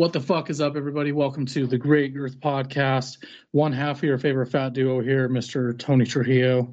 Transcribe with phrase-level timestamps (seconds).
[0.00, 1.12] What the fuck is up, everybody?
[1.12, 3.18] Welcome to the Great Girth Podcast.
[3.50, 5.78] One half of your favorite fat duo here, Mr.
[5.78, 6.72] Tony Trujillo.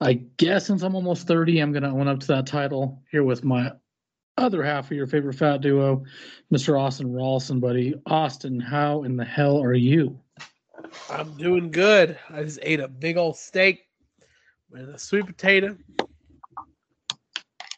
[0.00, 3.24] I guess since I'm almost 30, I'm going to own up to that title here
[3.24, 3.72] with my
[4.38, 6.02] other half of your favorite fat duo,
[6.50, 6.80] Mr.
[6.80, 7.94] Austin Rawlson, buddy.
[8.06, 10.18] Austin, how in the hell are you?
[11.10, 12.18] I'm doing good.
[12.30, 13.86] I just ate a big old steak
[14.70, 15.76] with a sweet potato.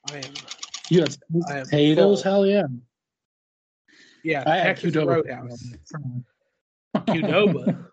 [0.08, 0.34] I am.
[0.88, 2.22] You am potatoes?
[2.22, 2.62] Hell yeah.
[4.24, 5.06] Yeah, I had Texas Qdoba.
[5.06, 5.72] Roadhouse.
[6.94, 7.86] Qdoba.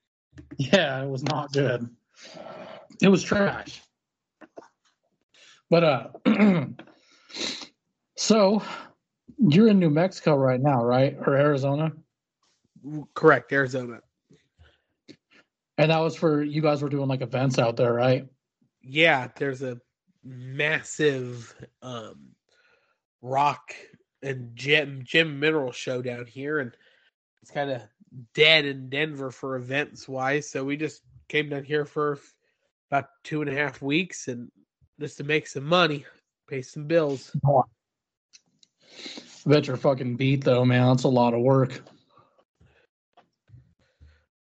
[0.58, 1.88] yeah, it was not good.
[3.00, 3.82] It was trash.
[5.70, 6.08] But uh
[8.16, 8.62] so
[9.38, 11.16] you're in New Mexico right now, right?
[11.26, 11.92] Or Arizona?
[13.14, 14.00] Correct, Arizona.
[15.76, 18.26] And that was for you guys were doing like events out there, right?
[18.82, 19.78] Yeah, there's a
[20.24, 22.30] massive um
[23.22, 23.74] rock
[24.22, 26.76] and gem gem mineral show down here, and
[27.42, 27.82] it's kind of
[28.34, 30.50] dead in Denver for events wise.
[30.50, 32.18] So we just came down here for
[32.90, 34.50] about two and a half weeks, and
[35.00, 36.04] just to make some money,
[36.48, 37.30] pay some bills.
[37.46, 37.62] I
[39.46, 40.92] bet you're fucking beat though, man.
[40.92, 41.82] It's a lot of work.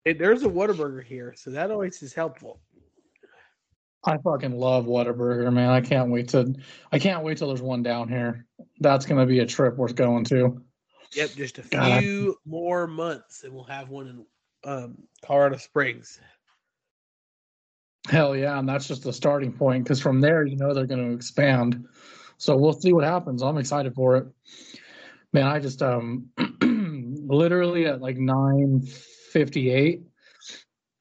[0.04, 2.60] Hey, there's a Whataburger here, so that always is helpful.
[4.06, 5.70] I fucking love Whataburger, man.
[5.70, 6.54] I can't wait to
[6.92, 8.46] I can't wait till there's one down here.
[8.80, 10.62] That's gonna be a trip worth going to.
[11.16, 12.02] Yep, just a God.
[12.02, 14.26] few more months, and we'll have one in
[14.70, 16.20] um, Colorado Springs.
[18.10, 21.10] Hell yeah, and that's just the starting point because from there you know they're going
[21.10, 21.86] to expand.
[22.38, 23.42] So we'll see what happens.
[23.42, 24.28] I'm excited for it.
[25.32, 26.30] Man, I just um
[26.62, 30.04] literally at like 9:58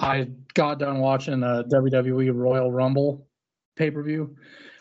[0.05, 3.27] I got done watching a WWE Royal Rumble
[3.77, 4.37] pay-per-view.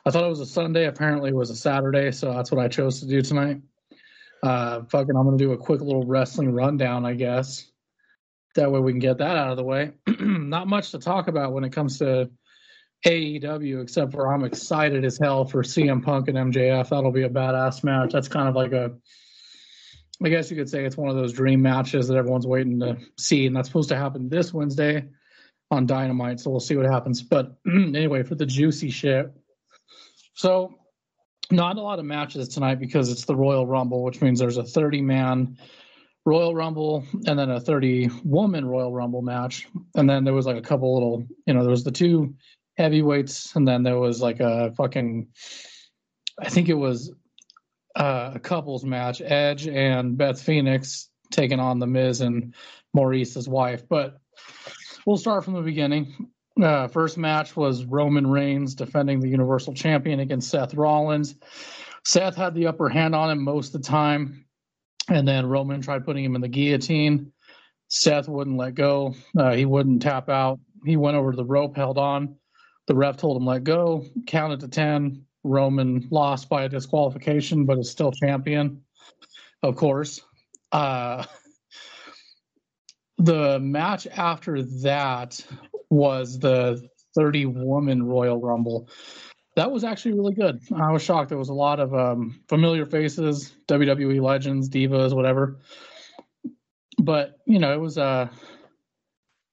[0.06, 2.67] I thought it was a Sunday, apparently it was a Saturday, so that's what I
[2.67, 3.61] chose to do tonight.
[4.44, 7.72] Uh fucking I'm going to do a quick little wrestling rundown, I guess.
[8.56, 9.94] That way we can get that out of the way.
[10.19, 12.29] Not much to talk about when it comes to
[13.05, 16.90] AEW, except for I'm excited as hell for CM Punk and MJF.
[16.90, 18.11] That'll be a badass match.
[18.11, 18.91] That's kind of like a,
[20.22, 22.97] I guess you could say it's one of those dream matches that everyone's waiting to
[23.18, 25.06] see, and that's supposed to happen this Wednesday
[25.72, 26.40] on Dynamite.
[26.40, 27.22] So we'll see what happens.
[27.22, 29.34] But anyway, for the juicy shit.
[30.35, 30.75] So
[31.52, 34.63] not a lot of matches tonight because it's the Royal Rumble, which means there's a
[34.63, 35.57] 30 man
[36.25, 39.68] Royal Rumble and then a 30 woman Royal Rumble match.
[39.96, 42.34] And then there was like a couple little, you know, there was the two
[42.78, 45.28] heavyweights and then there was like a fucking,
[46.40, 47.12] I think it was
[47.96, 52.54] uh, a couples match, Edge and Beth Phoenix taking on The Miz and
[52.94, 53.88] Maryse's wife.
[53.88, 54.18] But
[55.06, 56.30] we'll start from the beginning.
[56.62, 61.36] Uh, first match was Roman Reigns defending the Universal Champion against Seth Rollins.
[62.06, 64.46] Seth had the upper hand on him most of the time,
[65.09, 67.32] and then Roman tried putting him in the guillotine.
[67.88, 69.16] Seth wouldn't let go.
[69.38, 70.59] Uh, he wouldn't tap out.
[70.86, 72.36] He went over to the rope, held on.
[72.88, 74.06] The ref told him let go.
[74.28, 75.26] Counted to ten.
[75.44, 78.81] Roman lost by a disqualification, but is still champion,
[79.62, 80.22] of course.
[80.72, 81.26] Uh,
[83.18, 85.40] the match after that
[85.90, 88.90] was the 30 woman Royal Rumble.
[89.56, 90.59] That was actually really good.
[90.76, 91.30] I was shocked.
[91.30, 95.59] There was a lot of um, familiar faces, WWE legends, divas, whatever.
[96.97, 98.29] But you know, it was uh,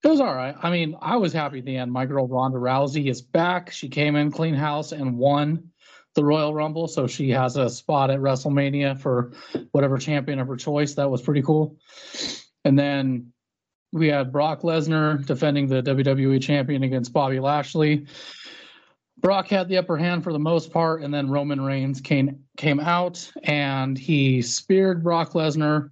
[0.02, 0.54] it was all right.
[0.62, 1.92] I mean, I was happy at the end.
[1.92, 3.70] My girl Ronda Rousey is back.
[3.70, 5.70] She came in clean house and won
[6.14, 9.32] the Royal Rumble, so she has a spot at WrestleMania for
[9.72, 10.94] whatever champion of her choice.
[10.94, 11.76] That was pretty cool.
[12.64, 13.32] And then
[13.92, 18.06] we had Brock Lesnar defending the WWE champion against Bobby Lashley.
[19.18, 22.80] Brock had the upper hand for the most part, and then Roman Reigns came came
[22.80, 25.90] out and he speared Brock Lesnar.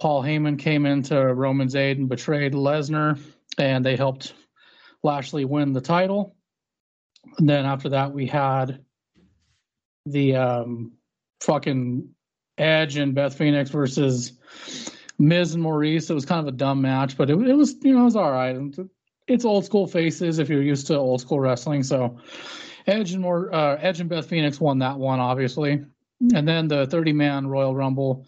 [0.00, 3.18] Paul Heyman came into Roman's aid and betrayed Lesnar,
[3.58, 4.34] and they helped
[5.02, 6.36] Lashley win the title.
[7.38, 8.84] And then after that, we had
[10.06, 10.92] the um,
[11.40, 12.08] fucking
[12.58, 14.32] Edge and Beth Phoenix versus
[15.18, 16.10] Miz and Maryse.
[16.10, 18.16] It was kind of a dumb match, but it, it was you know it was
[18.16, 18.56] all right.
[19.26, 21.82] It's old school faces if you're used to old school wrestling.
[21.82, 22.18] So
[22.86, 25.84] Edge and more uh, Edge and Beth Phoenix won that one obviously,
[26.34, 28.26] and then the 30 man Royal Rumble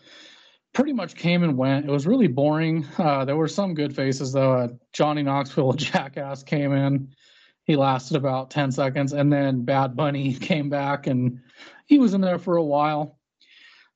[0.73, 1.87] pretty much came and went.
[1.87, 2.87] It was really boring.
[2.97, 4.53] Uh, there were some good faces though.
[4.53, 7.15] Uh, Johnny Knoxville, Jackass, came in.
[7.65, 11.41] He lasted about 10 seconds, and then Bad Bunny came back and
[11.87, 13.19] he was in there for a while.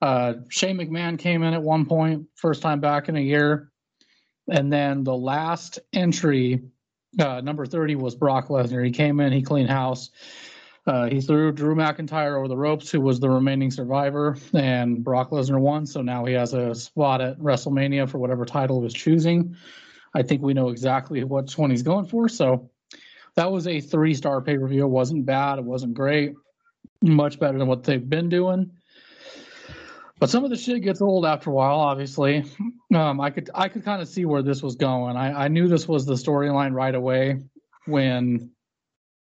[0.03, 3.73] Uh, Shane McMahon came in at one point, first time back in a year.
[4.49, 6.63] And then the last entry,
[7.19, 8.85] uh, number 30, was Brock Lesnar.
[8.85, 10.11] He came in, he cleaned house.
[10.87, 15.31] Uh, he threw Drew McIntyre over the ropes, who was the remaining survivor, and Brock
[15.31, 15.85] Lesnar won.
[15.85, 19.57] So now he has a spot at WrestleMania for whatever title he was choosing.
[20.15, 22.29] I think we know exactly one he's going for.
[22.29, 22.71] So
[23.37, 24.85] that was a three star pay per view.
[24.85, 25.59] It wasn't bad.
[25.59, 26.35] It wasn't great.
[27.03, 28.73] Much better than what they've been doing.
[30.19, 31.79] But some of the shit gets old after a while.
[31.79, 32.45] Obviously,
[32.95, 35.17] um, I could I could kind of see where this was going.
[35.17, 37.43] I, I knew this was the storyline right away
[37.85, 38.51] when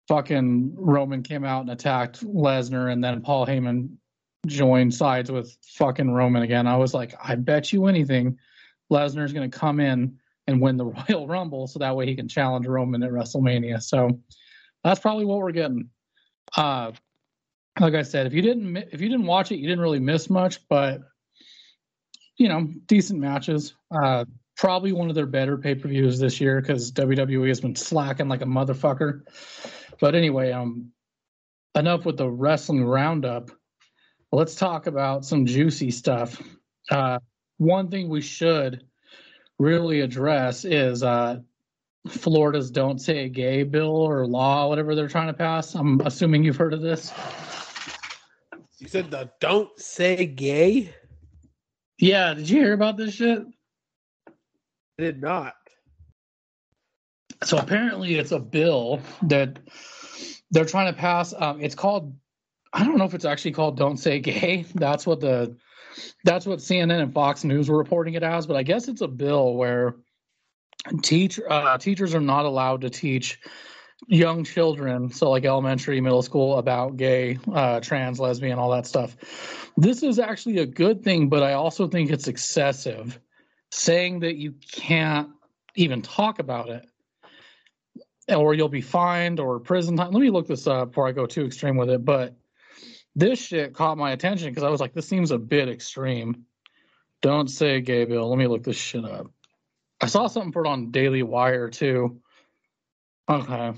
[0.07, 3.97] fucking Roman came out and attacked Lesnar, and then Paul Heyman
[4.47, 6.67] joined sides with fucking Roman again.
[6.69, 8.39] I was like, I bet you anything,
[8.93, 12.29] Lesnar's going to come in and win the Royal Rumble, so that way he can
[12.29, 13.83] challenge Roman at WrestleMania.
[13.83, 14.21] So
[14.83, 15.91] that's probably what we're getting.
[16.57, 16.93] Uh,
[17.81, 20.31] like I said, if you didn't if you didn't watch it, you didn't really miss
[20.31, 21.01] much, but
[22.37, 23.75] you know, decent matches.
[23.95, 24.25] Uh,
[24.57, 28.29] probably one of their better pay per views this year because WWE has been slacking
[28.29, 29.23] like a motherfucker.
[30.01, 30.93] But anyway, um,
[31.75, 33.51] enough with the wrestling roundup.
[34.33, 36.43] Let's talk about some juicy stuff.
[36.91, 37.19] Uh,
[37.59, 38.85] one thing we should
[39.59, 41.41] really address is uh,
[42.09, 45.75] Florida's "Don't Say Gay" bill or law, whatever they're trying to pass.
[45.75, 47.13] I'm assuming you've heard of this.
[48.79, 50.95] You said the "Don't Say Gay."
[51.99, 53.45] Yeah, did you hear about this shit?
[54.29, 55.55] I did not.
[57.45, 59.59] So apparently, it's a bill that
[60.51, 61.33] they're trying to pass.
[61.37, 62.17] Um, it's called.
[62.73, 65.57] I don't know if it's actually called "Don't Say Gay." That's what the
[66.25, 68.47] that's what CNN and Fox News were reporting it as.
[68.47, 69.97] But I guess it's a bill where
[71.03, 73.41] teach uh, teachers are not allowed to teach
[74.07, 79.17] young children, so like elementary, middle school, about gay, uh, trans, lesbian, all that stuff.
[79.77, 83.19] This is actually a good thing, but I also think it's excessive.
[83.71, 85.31] Saying that you can't
[85.75, 86.87] even talk about it
[88.29, 90.13] or you'll be fined or prison time.
[90.13, 92.05] Let me look this up before I go too extreme with it.
[92.05, 92.37] But
[93.17, 96.45] this shit caught my attention because I was like, this seems a bit extreme.
[97.23, 98.29] Don't say gay bill.
[98.29, 99.31] Let me look this shit up.
[100.01, 102.21] I saw something put on Daily Wire too.
[103.29, 103.73] Okay.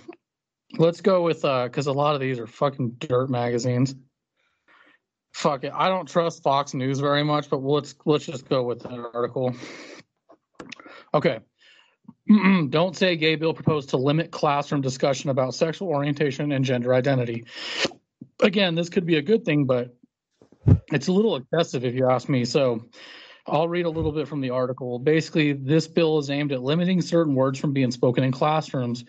[0.79, 3.95] Let's go with uh because a lot of these are fucking dirt magazines.
[5.33, 5.73] Fuck it.
[5.75, 9.55] I don't trust Fox News very much, but let's let's just go with that article.
[11.13, 11.41] Okay.
[12.71, 17.45] Don't say gay bill proposed to limit classroom discussion about sexual orientation and gender identity.
[18.43, 19.97] Again, this could be a good thing, but
[20.93, 22.45] it's a little excessive if you ask me.
[22.45, 22.85] So
[23.47, 24.99] I'll read a little bit from the article.
[24.99, 29.05] Basically, this bill is aimed at limiting certain words from being spoken in classrooms.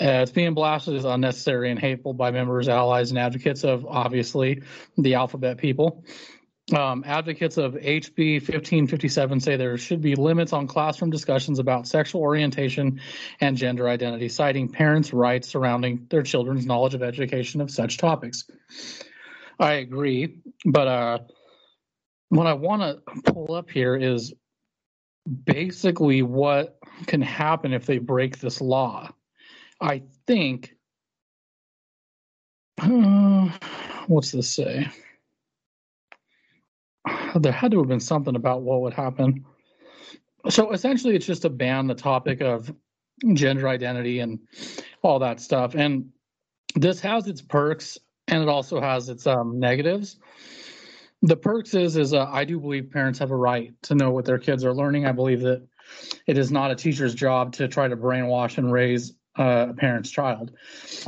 [0.00, 4.62] Uh, it's being blasted as unnecessary and hateful by members, allies, and advocates of obviously
[4.98, 6.04] the alphabet people.
[6.74, 12.22] Um, advocates of HB 1557 say there should be limits on classroom discussions about sexual
[12.22, 13.00] orientation
[13.40, 18.50] and gender identity, citing parents' rights surrounding their children's knowledge of education of such topics.
[19.60, 21.18] I agree, but uh,
[22.30, 24.34] what I want to pull up here is
[25.44, 29.12] basically what can happen if they break this law.
[29.80, 30.74] I think,
[32.82, 33.50] uh,
[34.08, 34.88] what's this say?
[37.34, 39.44] There had to have been something about what would happen.
[40.48, 42.72] So essentially, it's just to ban the topic of
[43.32, 44.38] gender identity and
[45.02, 45.74] all that stuff.
[45.74, 46.10] And
[46.74, 47.98] this has its perks
[48.28, 50.18] and it also has its um, negatives.
[51.22, 54.24] The perks is is uh, I do believe parents have a right to know what
[54.24, 55.06] their kids are learning.
[55.06, 55.66] I believe that
[56.26, 60.10] it is not a teacher's job to try to brainwash and raise uh, a parent's
[60.10, 60.52] child.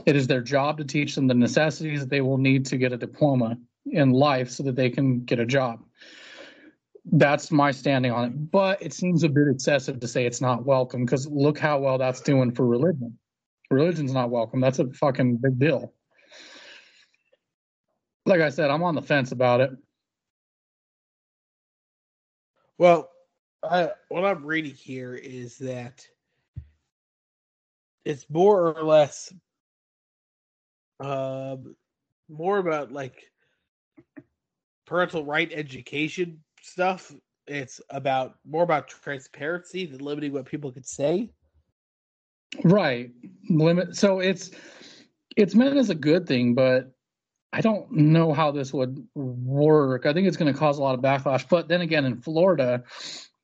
[0.06, 2.92] It is their job to teach them the necessities that they will need to get
[2.92, 5.82] a diploma in life so that they can get a job.
[7.10, 8.50] That's my standing on it.
[8.50, 11.98] But it seems a bit excessive to say it's not welcome because look how well
[11.98, 13.18] that's doing for religion.
[13.70, 14.60] Religion's not welcome.
[14.60, 15.92] That's a fucking big deal.
[18.26, 19.70] Like I said, I'm on the fence about it.
[22.76, 23.10] Well,
[23.62, 26.06] I, what I'm reading here is that
[28.04, 29.32] it's more or less
[31.00, 31.56] uh,
[32.28, 33.30] more about like
[34.86, 37.12] parental right education stuff.
[37.46, 41.30] It's about more about transparency than limiting what people could say.
[42.64, 43.10] Right.
[43.48, 44.50] Limit so it's
[45.36, 46.92] it's meant as a good thing, but
[47.52, 50.04] I don't know how this would work.
[50.04, 51.48] I think it's going to cause a lot of backlash.
[51.48, 52.84] But then again, in Florida,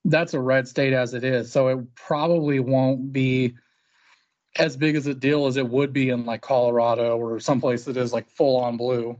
[0.04, 1.50] that's a red state as it is.
[1.50, 3.54] So it probably won't be
[4.56, 7.96] as big as a deal as it would be in like Colorado or someplace that
[7.96, 9.18] is like full on blue.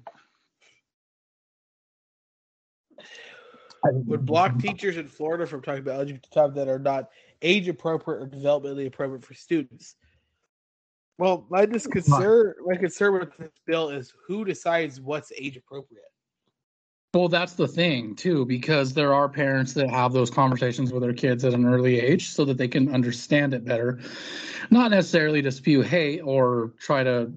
[3.92, 7.10] Would block teachers in Florida from talking about LGBT topics that are not
[7.42, 9.96] age appropriate or developmentally appropriate for students.
[11.18, 16.04] Well, my just concern, my concern with this bill is who decides what's age appropriate.
[17.14, 21.12] Well, that's the thing too, because there are parents that have those conversations with their
[21.12, 24.00] kids at an early age so that they can understand it better.
[24.70, 27.32] Not necessarily to spew hate or try to,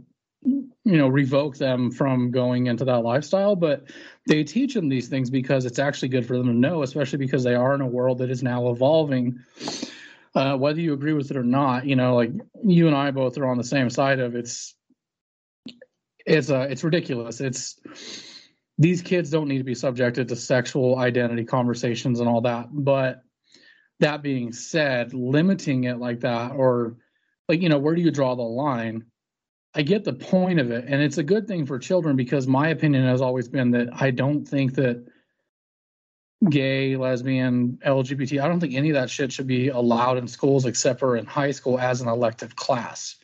[0.87, 3.89] you know, revoke them from going into that lifestyle, but
[4.25, 7.43] they teach them these things because it's actually good for them to know, especially because
[7.43, 9.39] they are in a world that is now evolving
[10.37, 12.31] uh, whether you agree with it or not, you know, like
[12.63, 14.75] you and I both are on the same side of it's
[16.25, 17.41] it's uh it's ridiculous.
[17.41, 17.79] It's
[18.77, 22.67] these kids don't need to be subjected to sexual identity conversations and all that.
[22.71, 23.23] But
[23.99, 26.97] that being said, limiting it like that or
[27.49, 29.05] like, you know, where do you draw the line?
[29.73, 30.85] I get the point of it.
[30.87, 34.11] And it's a good thing for children because my opinion has always been that I
[34.11, 35.05] don't think that
[36.49, 38.41] gay, lesbian, LGBT.
[38.41, 41.25] I don't think any of that shit should be allowed in schools except for in
[41.25, 43.15] high school as an elective class.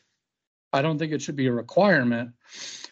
[0.72, 2.32] I don't think it should be a requirement,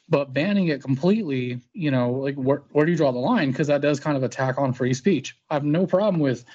[0.07, 3.49] but banning it completely, you know, like where, where do you draw the line?
[3.49, 5.35] Because that does kind of attack on free speech.
[5.49, 6.45] I have no problem with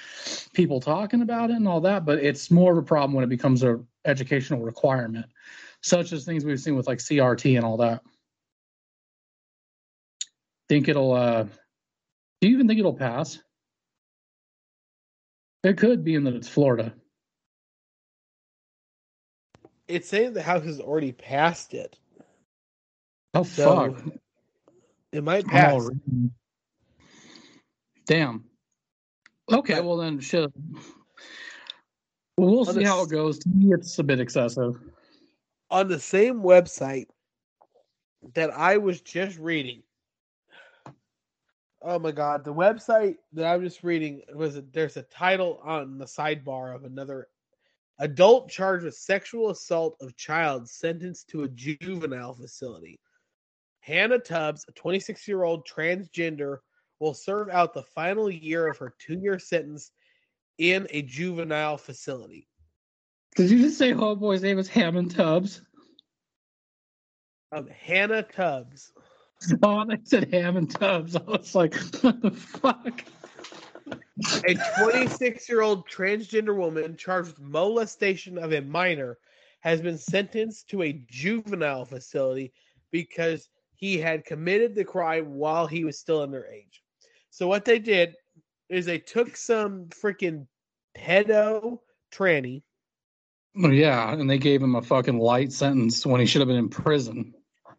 [0.53, 3.29] people talking about it and all that, but it's more of a problem when it
[3.29, 5.27] becomes a educational requirement,
[5.83, 8.03] such as things we've seen with like CRT and all that.
[10.69, 11.45] Think it'll, uh,
[12.41, 13.39] do you even think it'll pass?
[15.63, 16.95] It could be in that it's Florida.
[19.89, 21.97] It's saying the House has already passed it.
[23.35, 24.05] Oh so fuck!
[25.13, 25.75] It might pass.
[25.75, 25.91] Oh,
[28.07, 28.45] damn.
[29.53, 30.51] Okay, well then, shit.
[32.37, 33.39] Well, we'll see how it goes.
[33.41, 34.79] To me, it's a bit excessive.
[35.71, 37.07] On the same website
[38.35, 39.83] that I was just reading,
[41.83, 45.99] Oh my god, the website that I'm just reading was a, there's a title on
[45.99, 47.29] the sidebar of another
[48.01, 52.99] adult charged with sexual assault of child sentenced to a juvenile facility.
[53.81, 56.59] Hannah Tubbs, a 26 year old transgender,
[56.99, 59.93] will serve out the final year of her two year sentence
[60.59, 62.49] in a juvenile facility.
[63.37, 65.61] Did you just say homeboy's name is Hammond Tubbs?
[67.53, 68.93] Um, Hannah Tubbs.
[69.63, 71.15] Oh, they said ham and tubs.
[71.15, 73.05] I was like, what the fuck?
[74.49, 79.19] A 26 year old transgender woman charged with molestation of a minor
[79.61, 82.55] has been sentenced to a juvenile facility
[82.91, 86.81] because he had committed the crime while he was still underage.
[87.29, 88.15] So, what they did
[88.71, 90.47] is they took some freaking
[90.97, 92.63] pedo tranny.
[93.57, 96.69] Yeah, and they gave him a fucking light sentence when he should have been in
[96.69, 97.35] prison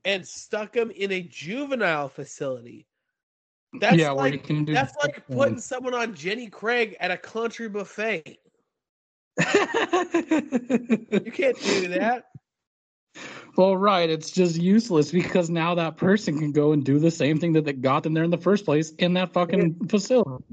[0.07, 2.87] and stuck him in a juvenile facility.
[3.73, 8.39] That's yeah, like that's like putting someone on Jenny Craig at a country buffet.
[9.37, 9.45] you
[11.31, 12.23] can't do that.
[13.57, 14.09] Well, right.
[14.09, 17.65] It's just useless because now that person can go and do the same thing that,
[17.65, 20.45] that got them there in the first place in that fucking facility.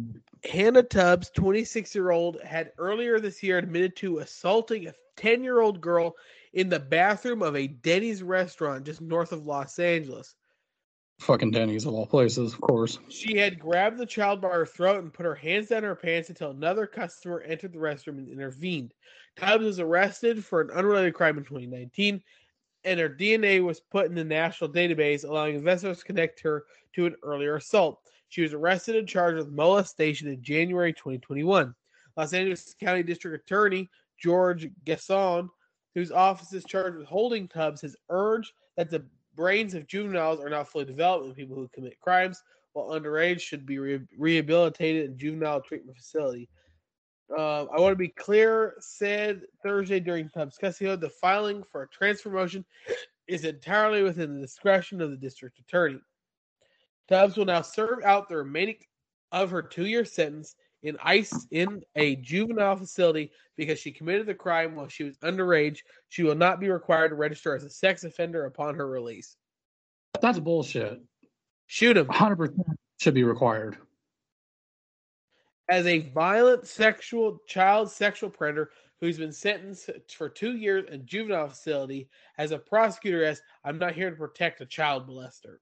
[0.45, 5.61] Hannah Tubbs, 26 year old, had earlier this year admitted to assaulting a 10 year
[5.61, 6.15] old girl
[6.53, 10.35] in the bathroom of a Denny's restaurant just north of Los Angeles.
[11.21, 12.99] Fucking Denny's of all places, of course.
[13.09, 16.29] She had grabbed the child by her throat and put her hands down her pants
[16.29, 18.93] until another customer entered the restroom and intervened.
[19.37, 22.21] Tubbs was arrested for an unrelated crime in 2019,
[22.85, 27.07] and her DNA was put in the national database, allowing investigators to connect her to
[27.07, 28.01] an earlier assault.
[28.29, 31.75] She was arrested and charged with molestation in January 2021.
[32.17, 33.89] Los Angeles County District Attorney
[34.21, 35.51] George Gascon
[35.95, 39.05] whose office is charged with holding Tubbs, has urged that the
[39.37, 43.65] brains of juveniles are not fully developed in people who commit crimes, while underage should
[43.65, 46.49] be re- rehabilitated in juvenile treatment facility.
[47.37, 51.89] Uh, I want to be clear, said Thursday during Tubbs custody, the filing for a
[51.89, 52.65] transfer motion
[53.27, 56.01] is entirely within the discretion of the district attorney.
[57.09, 58.77] Tubbs will now serve out the remaining
[59.33, 64.77] of her two-year sentence in ICE in a juvenile facility because she committed the crime
[64.77, 65.79] while she was underage.
[66.09, 69.37] She will not be required to register as a sex offender upon her release.
[70.21, 71.01] That's bullshit.
[71.67, 72.07] Shoot him.
[72.07, 72.55] 100%
[73.01, 73.79] should be required.
[75.69, 78.71] As a violent sexual child sexual predator
[79.01, 82.09] who's been sentenced for two years in juvenile facility,
[82.39, 85.57] as a prosecutor as I'm not here to protect a child molester.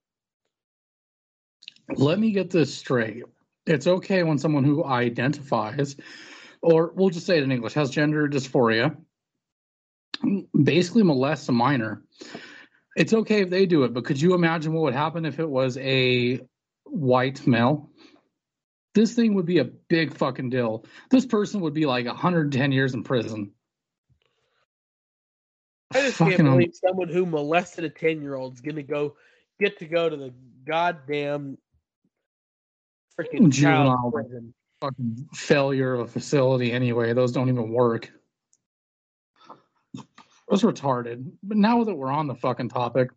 [1.89, 3.25] Let me get this straight
[3.67, 5.97] it's okay when someone who identifies,
[6.61, 8.97] or we'll just say it in English, has gender dysphoria,
[10.61, 12.03] basically molests a minor.
[12.97, 15.49] It's okay if they do it, but could you imagine what would happen if it
[15.49, 16.41] was a
[16.85, 17.91] white male?
[18.95, 20.85] This thing would be a big fucking deal.
[21.11, 23.53] This person would be like 110 years in prison.
[25.95, 29.15] I just Fucking can't believe someone who molested a ten year old is gonna go
[29.61, 30.33] get to go to the
[30.67, 31.59] goddamn
[33.19, 34.13] freaking Juvenile.
[34.81, 37.13] fucking failure of a facility anyway.
[37.13, 38.11] Those don't even work.
[40.49, 41.31] Those retarded.
[41.43, 43.11] But now that we're on the fucking topic,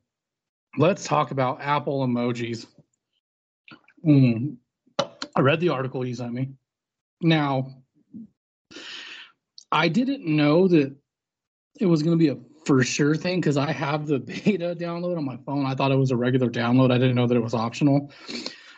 [0.78, 2.68] let's talk about Apple emojis.
[4.06, 4.58] Mm.
[5.36, 6.52] I read the article you sent me.
[7.22, 7.76] Now,
[9.72, 10.96] I didn't know that
[11.80, 15.18] it was going to be a for sure thing because I have the beta download
[15.18, 15.66] on my phone.
[15.66, 16.92] I thought it was a regular download.
[16.92, 18.12] I didn't know that it was optional.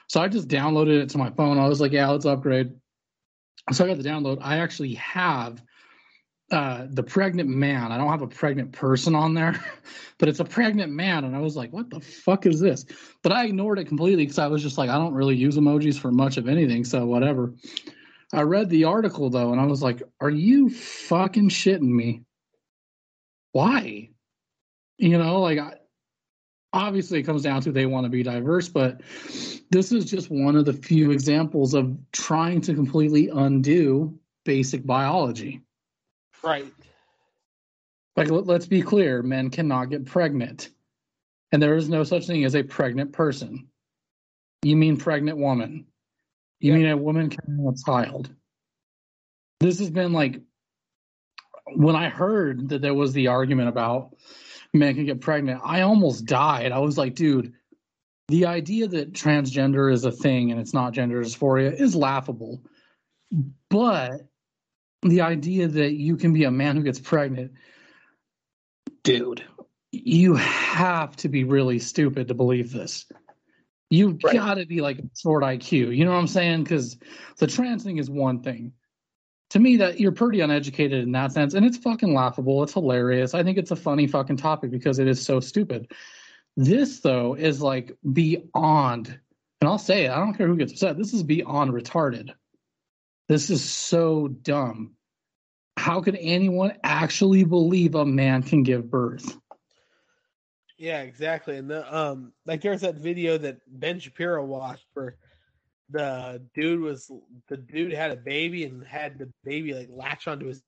[0.08, 1.58] So I just downloaded it to my phone.
[1.58, 2.74] I was like, yeah, let's upgrade.
[3.72, 4.40] So I got the download.
[4.42, 5.62] I actually have
[6.50, 7.92] uh, the pregnant man.
[7.92, 9.62] I don't have a pregnant person on there,
[10.18, 11.26] but it's a pregnant man.
[11.26, 12.86] And I was like, what the fuck is this?
[13.22, 16.00] But I ignored it completely because I was just like, I don't really use emojis
[16.00, 16.86] for much of anything.
[16.86, 17.54] So whatever.
[18.34, 22.24] I read the article though, and I was like, are you fucking shitting me?
[23.52, 24.10] Why?
[24.98, 25.74] You know, like, I,
[26.78, 29.02] obviously it comes down to they want to be diverse, but
[29.70, 35.62] this is just one of the few examples of trying to completely undo basic biology.
[36.44, 36.72] Right.
[38.16, 40.70] Like, let, let's be clear men cannot get pregnant,
[41.52, 43.68] and there is no such thing as a pregnant person.
[44.62, 45.86] You mean pregnant woman.
[46.60, 46.78] You Yeah.
[46.78, 48.34] mean a woman carrying a child.
[49.60, 50.42] This has been like
[51.76, 54.16] when I heard that there was the argument about
[54.78, 56.72] men can get pregnant, I almost died.
[56.72, 57.54] I was like, dude,
[58.28, 62.62] the idea that transgender is a thing and it's not gender dysphoria is laughable.
[63.70, 64.28] But
[65.02, 67.54] the idea that you can be a man who gets pregnant,
[69.04, 69.44] dude,
[69.92, 73.06] you have to be really stupid to believe this.
[73.90, 74.34] You've Right.
[74.34, 75.96] got to be like a short IQ.
[75.96, 76.64] You know what I'm saying?
[76.64, 76.98] Because
[77.38, 78.74] the trans thing is one thing.
[79.52, 82.64] To me, that you're pretty uneducated in that sense, and it's fucking laughable.
[82.64, 83.34] It's hilarious.
[83.34, 85.92] I think it's a funny fucking topic because it is so stupid.
[86.58, 90.12] This though is like beyond, and I'll say it.
[90.12, 90.98] I don't care who gets upset.
[90.98, 92.32] This is beyond retarded.
[93.30, 94.96] This is so dumb.
[95.78, 99.38] How could anyone actually believe a man can give birth?
[100.78, 101.58] Yeah, exactly.
[101.58, 105.18] And the um like there's that video that Ben Shapiro watched where
[105.90, 107.12] the dude was
[107.48, 110.62] the dude had a baby and had the baby like latch onto his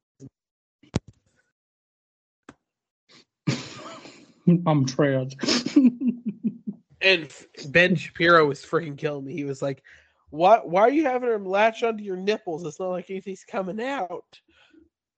[4.65, 5.35] I'm trans.
[7.01, 7.31] and
[7.67, 9.33] Ben Shapiro was freaking killing me.
[9.33, 9.83] He was like,
[10.29, 10.59] "Why?
[10.63, 12.65] Why are you having him latch onto your nipples?
[12.65, 14.39] It's not like anything's coming out.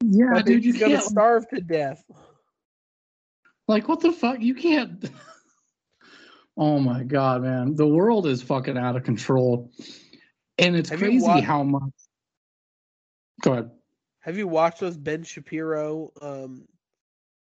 [0.03, 2.03] yeah, I dude, you he's gonna starve to death."
[3.67, 4.41] Like, what the fuck?
[4.41, 5.09] You can't.
[6.61, 9.71] Oh my god, man, the world is fucking out of control,
[10.59, 11.91] and it's Have crazy wa- how much.
[13.41, 13.71] Go ahead.
[14.19, 16.67] Have you watched those Ben Shapiro um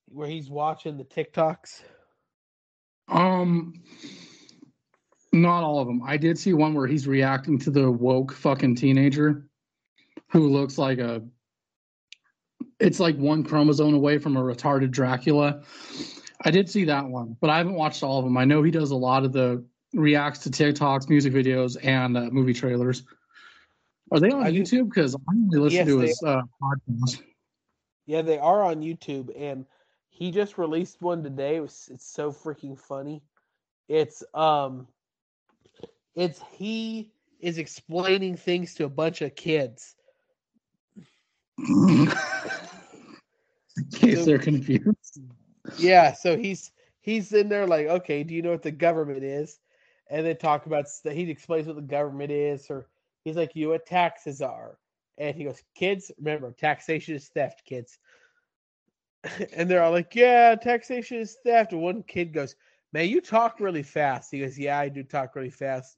[0.07, 1.83] where he's watching the TikToks?
[3.09, 3.75] Um,
[5.33, 6.05] not all of them.
[6.07, 9.49] I did see one where he's reacting to the woke fucking teenager
[10.31, 11.25] who looks like a.
[12.79, 15.65] It's like one chromosome away from a retarded Dracula.
[16.45, 18.37] I did see that one, but I haven't watched all of them.
[18.37, 22.31] I know he does a lot of the reacts to TikToks, music videos, and uh,
[22.31, 23.05] movie trailers.
[24.11, 24.89] Are they on I YouTube?
[24.89, 27.23] Because I only listen Yes, to his uh, podcast.
[28.07, 29.65] Yeah, they are on YouTube, and
[30.09, 31.57] he just released one today.
[31.57, 33.23] It was, it's so freaking funny.
[33.89, 34.87] It's um,
[36.15, 39.95] it's he is explaining things to a bunch of kids.
[41.59, 42.09] In
[43.93, 45.21] case they're confused.
[45.79, 49.61] Yeah, so he's he's in there like, okay, do you know what the government is?
[50.11, 52.87] And then talk about he explains what the government is, or
[53.25, 54.79] he's like, you know what taxes are,
[55.19, 57.99] and he goes, kids, remember, taxation is theft, kids.
[59.57, 61.73] and they're all like, yeah, taxation is theft.
[61.73, 62.57] And one kid goes,
[62.93, 64.31] man, you talk really fast.
[64.31, 65.97] He goes, yeah, I do talk really fast.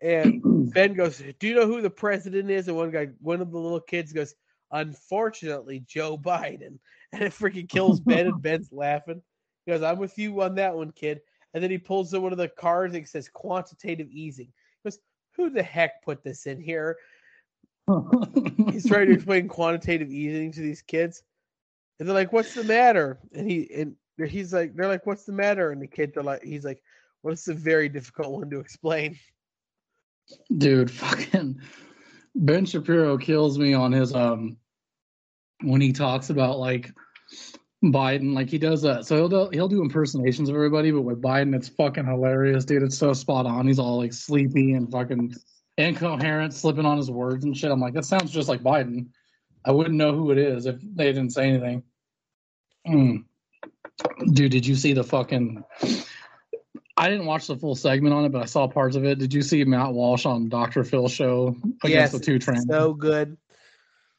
[0.00, 0.42] And
[0.72, 2.68] Ben goes, do you know who the president is?
[2.68, 4.34] And one guy, one of the little kids goes,
[4.72, 6.78] unfortunately, Joe Biden.
[7.12, 9.20] And it freaking kills Ben, and Ben's laughing.
[9.66, 11.20] He goes, I'm with you on that one, kid.
[11.52, 14.46] And then he pulls in one of the cards and says quantitative easing.
[14.46, 15.00] He goes,
[15.36, 16.96] Who the heck put this in here?
[18.70, 21.24] He's trying to explain quantitative easing to these kids.
[21.98, 23.18] And they're like, What's the matter?
[23.34, 23.96] And he and
[24.30, 25.72] he's like, they're like, What's the matter?
[25.72, 26.80] And the kids are like, he's like,
[27.24, 29.18] Well, it's a very difficult one to explain.
[30.56, 31.60] Dude, fucking
[32.34, 34.56] Ben Shapiro kills me on his um
[35.62, 36.90] when he talks about like
[37.84, 39.06] Biden, like he does that.
[39.06, 42.82] So he'll do, he'll do impersonations of everybody, but with Biden, it's fucking hilarious, dude.
[42.82, 43.66] It's so spot on.
[43.66, 45.34] He's all like sleepy and fucking
[45.78, 47.70] incoherent, slipping on his words and shit.
[47.70, 49.08] I'm like, that sounds just like Biden.
[49.64, 51.82] I wouldn't know who it is if they didn't say anything.
[52.86, 53.24] Mm.
[54.32, 55.62] Dude, did you see the fucking?
[56.96, 59.18] I didn't watch the full segment on it, but I saw parts of it.
[59.18, 60.84] Did you see Matt Walsh on Dr.
[60.84, 62.66] Phil show against Yes, the two trans?
[62.68, 63.38] So good.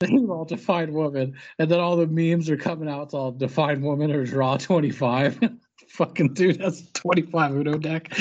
[0.09, 3.03] Were all defined woman, and then all the memes are coming out.
[3.03, 5.39] It's all defined woman or draw twenty five.
[5.89, 8.11] Fucking dude, that's twenty five Uno deck.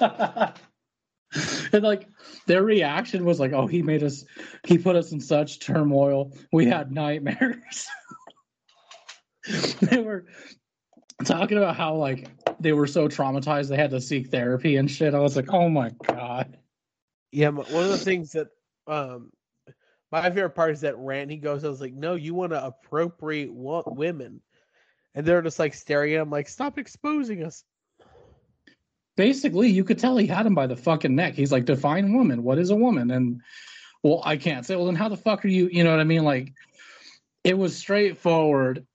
[0.00, 2.08] and like
[2.46, 4.24] their reaction was like, "Oh, he made us.
[4.66, 6.32] He put us in such turmoil.
[6.52, 7.86] We had nightmares."
[9.82, 10.24] they were
[11.24, 12.28] talking about how like
[12.60, 15.14] they were so traumatized they had to seek therapy and shit.
[15.14, 16.58] I was like, "Oh my god."
[17.30, 18.48] Yeah, one of the things that
[18.86, 19.30] um
[20.22, 22.64] my favorite part is that rant he goes, I was like, no, you want to
[22.64, 24.40] appropriate wo- women.
[25.14, 27.64] And they're just like staring at him like, stop exposing us.
[29.16, 31.34] basically you could tell he had him by the fucking neck.
[31.34, 32.42] He's like, define woman.
[32.42, 33.10] What is a woman?
[33.10, 33.40] And
[34.02, 35.68] well, I can't say, well, then how the fuck are you?
[35.72, 36.24] You know what I mean?
[36.24, 36.52] Like
[37.42, 38.86] it was straightforward.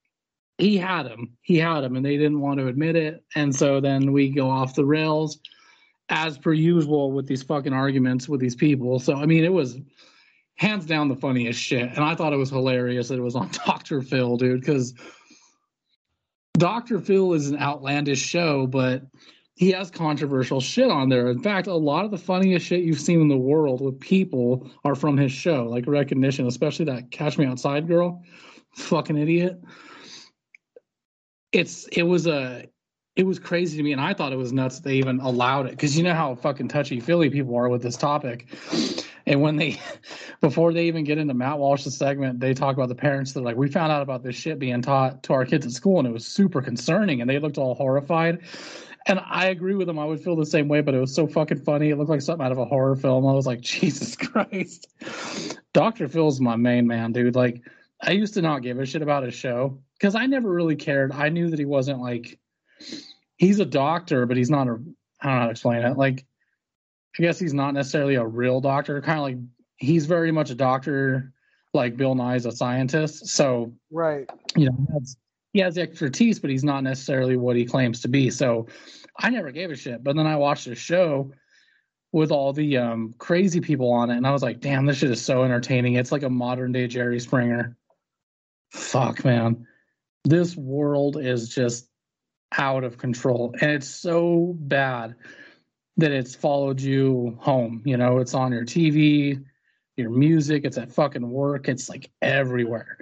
[0.57, 1.37] He had him.
[1.41, 3.23] He had him, and they didn't want to admit it.
[3.35, 5.39] And so then we go off the rails
[6.09, 8.99] as per usual with these fucking arguments with these people.
[8.99, 9.79] So I mean, it was
[10.59, 11.89] hands down the funniest shit.
[11.89, 14.01] And I thought it was hilarious that it was on Dr.
[14.01, 14.93] Phil, dude, because
[16.53, 16.99] Dr.
[16.99, 19.03] Phil is an outlandish show, but
[19.55, 21.31] he has controversial shit on there.
[21.31, 24.69] In fact, a lot of the funniest shit you've seen in the world with people
[24.83, 28.21] are from his show, like recognition, especially that Catch Me Outside girl.
[28.75, 29.61] Fucking idiot.
[31.53, 32.65] It's it was a
[33.15, 35.71] it was crazy to me, and I thought it was nuts they even allowed it
[35.71, 38.47] because you know how fucking touchy feely people are with this topic.
[39.29, 39.79] And when they,
[40.41, 43.31] before they even get into Matt Walsh's segment, they talk about the parents.
[43.31, 45.99] They're like, "We found out about this shit being taught to our kids at school,
[45.99, 48.39] and it was super concerning." And they looked all horrified.
[49.05, 49.97] And I agree with them.
[49.97, 51.89] I would feel the same way, but it was so fucking funny.
[51.89, 53.25] It looked like something out of a horror film.
[53.25, 54.87] I was like, Jesus Christ.
[55.73, 56.07] Dr.
[56.09, 57.35] Phil's my main man, dude.
[57.35, 57.61] Like,
[58.01, 61.11] I used to not give a shit about his show because I never really cared.
[61.11, 62.39] I knew that he wasn't like,
[63.37, 64.85] he's a doctor, but he's not a, I don't
[65.35, 65.97] know how to explain it.
[65.97, 66.25] Like,
[67.17, 69.01] I guess he's not necessarily a real doctor.
[69.01, 69.37] Kind of like,
[69.77, 71.33] he's very much a doctor,
[71.73, 73.27] like Bill Nye's a scientist.
[73.27, 74.29] So, Right.
[74.55, 75.17] you know, he has,
[75.53, 78.29] he has expertise, but he's not necessarily what he claims to be.
[78.29, 78.67] So
[79.17, 80.03] I never gave a shit.
[80.03, 81.31] But then I watched a show
[82.11, 85.11] with all the um, crazy people on it, and I was like, damn, this shit
[85.11, 85.93] is so entertaining.
[85.93, 87.77] It's like a modern day Jerry Springer.
[88.71, 89.67] Fuck, man.
[90.23, 91.87] This world is just
[92.57, 93.55] out of control.
[93.61, 95.15] And it's so bad
[95.99, 97.81] that it's followed you home.
[97.85, 99.43] You know, it's on your TV,
[99.97, 102.97] your music, it's at fucking work, it's like everywhere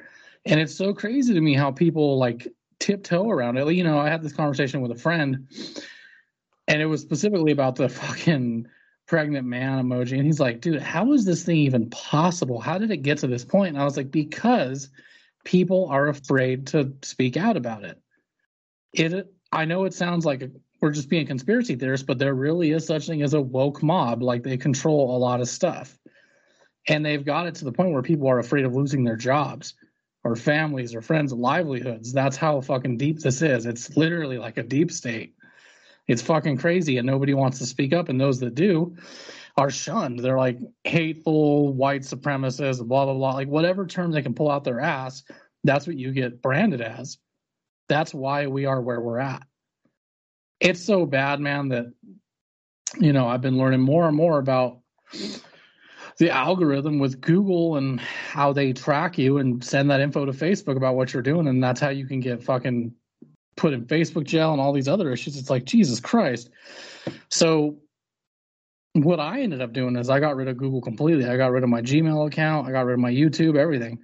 [0.47, 2.47] and it's so crazy to me how people like
[2.79, 3.73] tiptoe around it.
[3.73, 5.47] You know, I had this conversation with a friend,
[6.67, 8.67] and it was specifically about the fucking
[9.07, 12.60] pregnant man emoji, and he's like, "Dude, how is this thing even possible?
[12.60, 14.89] How did it get to this point?" And I was like, "Because
[15.43, 18.01] people are afraid to speak out about it."
[18.93, 22.85] It, I know it sounds like we're just being conspiracy theorists, but there really is
[22.85, 24.21] such thing as a woke mob.
[24.21, 25.97] Like they control a lot of stuff,
[26.87, 29.73] and they've got it to the point where people are afraid of losing their jobs
[30.23, 32.13] or families or friends' livelihoods.
[32.13, 33.65] That's how fucking deep this is.
[33.65, 35.35] It's literally like a deep state.
[36.07, 38.09] It's fucking crazy, and nobody wants to speak up.
[38.09, 38.95] And those that do
[39.57, 40.19] are shunned.
[40.19, 43.33] They're like hateful white supremacists, blah blah blah.
[43.33, 45.23] Like whatever term they can pull out their ass,
[45.63, 47.17] that's what you get branded as.
[47.89, 49.43] That's why we are where we're at.
[50.59, 51.93] It's so bad, man, that
[52.99, 54.79] you know I've been learning more and more about
[56.17, 60.75] the algorithm with Google and how they track you and send that info to Facebook
[60.75, 62.93] about what you're doing, and that's how you can get fucking
[63.55, 65.37] put in Facebook jail and all these other issues.
[65.37, 66.49] It's like Jesus Christ.
[67.29, 67.77] So
[68.93, 71.25] what I ended up doing is I got rid of Google completely.
[71.25, 72.67] I got rid of my Gmail account.
[72.67, 73.99] I got rid of my YouTube, everything.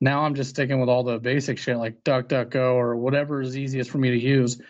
[0.00, 3.90] Now I'm just sticking with all the basic shit like DuckDuckGo or whatever is easiest
[3.90, 4.60] for me to use.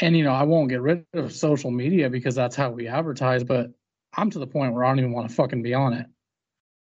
[0.00, 3.44] And you know, I won't get rid of social media because that's how we advertise,
[3.44, 3.70] but
[4.14, 6.06] I'm to the point where I don't even want to fucking be on it.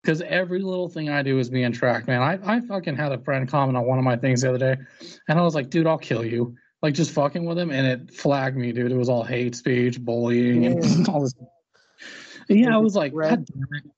[0.03, 2.23] Because every little thing I do is being tracked, man.
[2.23, 4.77] I, I fucking had a friend comment on one of my things the other day,
[5.29, 6.57] and I was like, dude, I'll kill you.
[6.83, 8.91] Like just fucking with him, and it flagged me, dude.
[8.91, 11.35] It was all hate speech, bullying, and all this.
[12.49, 13.91] Yeah, I was like, God damn it.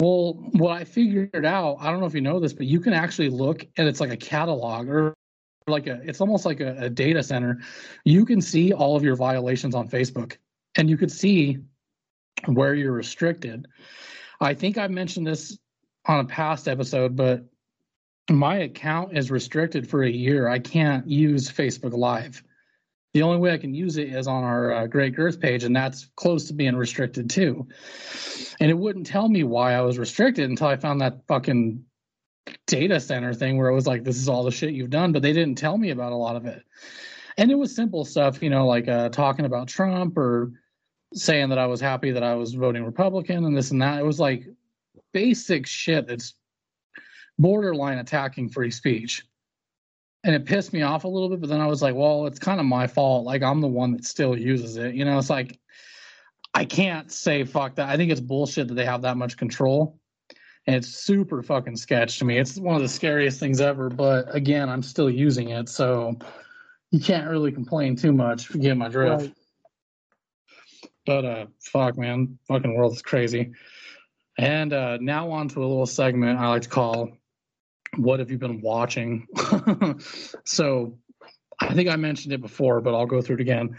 [0.00, 2.92] Well, what I figured out, I don't know if you know this, but you can
[2.92, 5.14] actually look and it's like a catalog or
[5.68, 7.58] like a, it's almost like a, a data center.
[8.04, 10.36] You can see all of your violations on Facebook
[10.76, 11.58] and you could see
[12.46, 13.66] where you're restricted.
[14.40, 15.58] I think I mentioned this
[16.06, 17.44] on a past episode, but
[18.30, 20.48] my account is restricted for a year.
[20.48, 22.44] I can't use Facebook Live.
[23.12, 25.74] The only way I can use it is on our uh, Great Girth page, and
[25.74, 27.66] that's close to being restricted too.
[28.60, 31.82] And it wouldn't tell me why I was restricted until I found that fucking
[32.66, 35.22] data center thing where it was like, this is all the shit you've done, but
[35.22, 36.62] they didn't tell me about a lot of it.
[37.36, 40.52] And it was simple stuff, you know, like uh, talking about Trump or
[41.14, 44.00] saying that I was happy that I was voting Republican and this and that.
[44.00, 44.46] It was like
[45.12, 46.34] basic shit that's
[47.38, 49.24] borderline attacking free speech.
[50.24, 52.38] And it pissed me off a little bit, but then I was like, well, it's
[52.38, 53.24] kind of my fault.
[53.24, 54.94] Like I'm the one that still uses it.
[54.94, 55.60] You know, it's like
[56.54, 57.88] I can't say fuck that.
[57.88, 60.00] I think it's bullshit that they have that much control.
[60.66, 62.38] And it's super fucking sketch to me.
[62.38, 63.88] It's one of the scariest things ever.
[63.88, 65.68] But again, I'm still using it.
[65.68, 66.16] So
[66.90, 69.22] you can't really complain too much if you get my drift.
[69.22, 69.34] Right.
[71.04, 73.52] But uh fuck man, fucking world is crazy.
[74.38, 77.12] And uh now on to a little segment I like to call
[77.96, 79.28] What Have You Been Watching?
[80.44, 80.98] so
[81.58, 83.78] I think I mentioned it before, but I'll go through it again.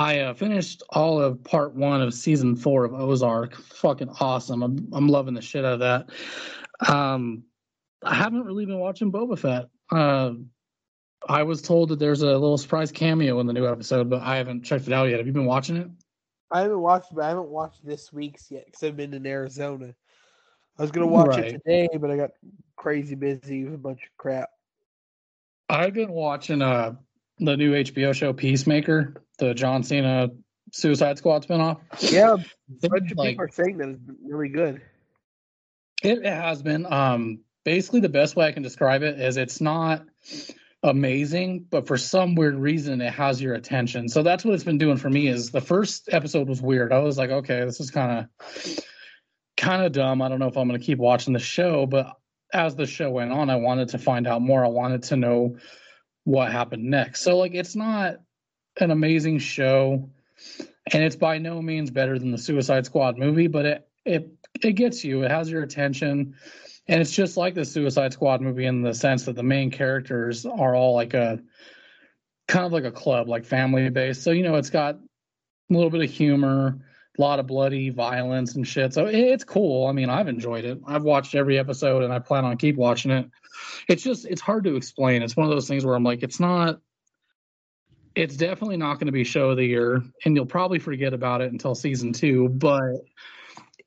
[0.00, 3.54] I uh, finished all of part one of season four of Ozark.
[3.56, 4.62] Fucking awesome.
[4.62, 6.90] I'm I'm loving the shit out of that.
[6.90, 7.42] Um,
[8.02, 9.68] I haven't really been watching Boba Fett.
[9.92, 10.32] Uh,
[11.28, 14.38] I was told that there's a little surprise cameo in the new episode, but I
[14.38, 15.18] haven't checked it out yet.
[15.18, 15.90] Have you been watching it?
[16.50, 19.94] I haven't watched, but I haven't watched this week's yet because I've been in Arizona.
[20.78, 21.44] I was gonna watch right.
[21.44, 22.30] it today, but I got
[22.74, 24.48] crazy busy with a bunch of crap.
[25.68, 26.94] I've been watching uh
[27.40, 30.28] the new HBO show Peacemaker, the John Cena
[30.72, 31.80] Suicide Squad spinoff.
[32.12, 34.80] Yeah, a bunch of like, people are saying that it's really good.
[36.02, 36.90] It, it has been.
[36.90, 40.04] Um, basically, the best way I can describe it is it's not
[40.82, 44.08] amazing, but for some weird reason, it has your attention.
[44.08, 45.26] So that's what it's been doing for me.
[45.26, 46.92] Is the first episode was weird.
[46.92, 48.84] I was like, okay, this is kind of
[49.56, 50.22] kind of dumb.
[50.22, 52.16] I don't know if I'm going to keep watching the show, but
[52.52, 54.64] as the show went on, I wanted to find out more.
[54.64, 55.56] I wanted to know
[56.24, 57.22] what happened next.
[57.22, 58.20] So like it's not
[58.80, 60.08] an amazing show
[60.92, 64.72] and it's by no means better than the Suicide Squad movie, but it it it
[64.72, 65.22] gets you.
[65.22, 66.34] It has your attention.
[66.88, 70.44] And it's just like the Suicide Squad movie in the sense that the main characters
[70.44, 71.40] are all like a
[72.48, 74.22] kind of like a club, like family based.
[74.22, 75.00] So, you know, it's got a
[75.72, 76.78] little bit of humor,
[77.16, 78.92] a lot of bloody violence and shit.
[78.92, 79.86] So it's cool.
[79.86, 80.80] I mean, I've enjoyed it.
[80.84, 83.30] I've watched every episode and I plan on keep watching it
[83.88, 85.22] it's just it's hard to explain.
[85.22, 86.80] It's one of those things where I'm like, it's not.
[88.14, 91.40] It's definitely not going to be show of the year, and you'll probably forget about
[91.40, 92.48] it until season two.
[92.48, 92.96] But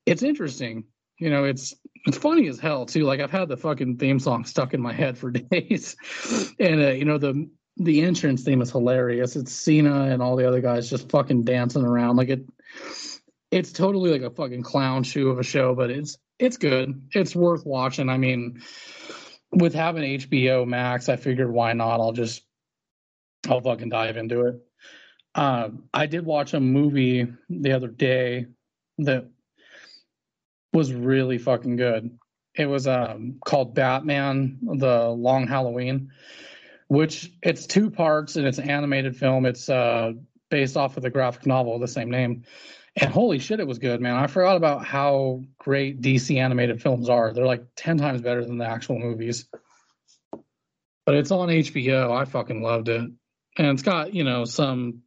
[0.05, 0.85] it's interesting.
[1.19, 1.73] You know, it's
[2.05, 3.03] it's funny as hell too.
[3.03, 5.95] Like I've had the fucking theme song stuck in my head for days,
[6.59, 9.35] and uh, you know the the entrance theme is hilarious.
[9.35, 12.45] It's Cena and all the other guys just fucking dancing around like it.
[13.51, 17.09] It's totally like a fucking clown shoe of a show, but it's it's good.
[17.11, 18.09] It's worth watching.
[18.09, 18.61] I mean,
[19.51, 21.99] with having HBO Max, I figured why not?
[21.99, 22.41] I'll just
[23.49, 24.55] I'll fucking dive into it.
[25.35, 28.47] Uh, I did watch a movie the other day
[28.99, 29.27] that
[30.71, 32.17] was really fucking good.
[32.55, 36.11] It was um, called Batman: The Long Halloween,
[36.87, 39.45] which it's two parts and it's an animated film.
[39.45, 40.13] It's uh,
[40.49, 42.43] based off of the graphic novel of the same name.
[42.95, 44.15] And holy shit, it was good, man.
[44.15, 47.33] I forgot about how great DC animated films are.
[47.33, 49.49] They're like 10 times better than the actual movies.
[51.05, 52.15] But it's on HBO.
[52.15, 53.09] I fucking loved it.
[53.57, 55.01] And it's got, you know, some,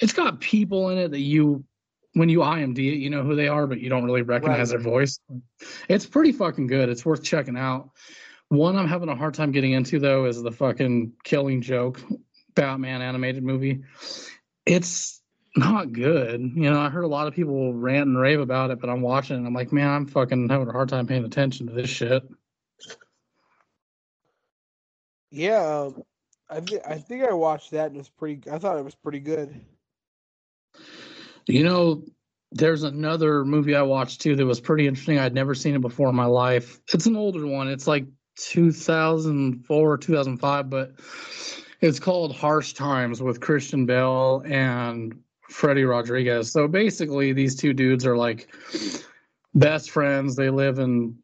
[0.00, 1.64] it's got people in it that you,
[2.12, 4.80] when you IMD it, you know who they are, but you don't really recognize right.
[4.82, 5.20] their voice.
[5.88, 6.88] It's pretty fucking good.
[6.88, 7.90] It's worth checking out.
[8.48, 12.00] One I'm having a hard time getting into, though, is the fucking Killing Joke
[12.54, 13.82] Batman animated movie.
[14.64, 15.20] It's
[15.56, 16.40] not good.
[16.40, 19.00] You know, I heard a lot of people rant and rave about it, but I'm
[19.00, 21.72] watching it and I'm like, man, I'm fucking having a hard time paying attention to
[21.72, 22.22] this shit.
[25.30, 26.02] Yeah, um,
[26.48, 28.50] I th- I think I watched that and it was pretty.
[28.50, 29.60] I thought it was pretty good.
[31.46, 32.04] You know,
[32.52, 35.18] there's another movie I watched too that was pretty interesting.
[35.18, 36.80] I'd never seen it before in my life.
[36.92, 37.68] It's an older one.
[37.68, 38.06] It's like
[38.36, 40.92] 2004 or 2005, but
[41.80, 46.50] it's called Harsh Times with Christian Bale and Freddy Rodriguez.
[46.50, 48.48] So basically, these two dudes are like
[49.54, 50.36] best friends.
[50.36, 51.18] They live in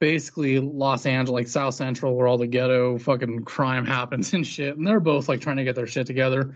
[0.00, 4.76] basically Los Angeles, like South Central, where all the ghetto fucking crime happens and shit.
[4.76, 6.54] And they're both like trying to get their shit together.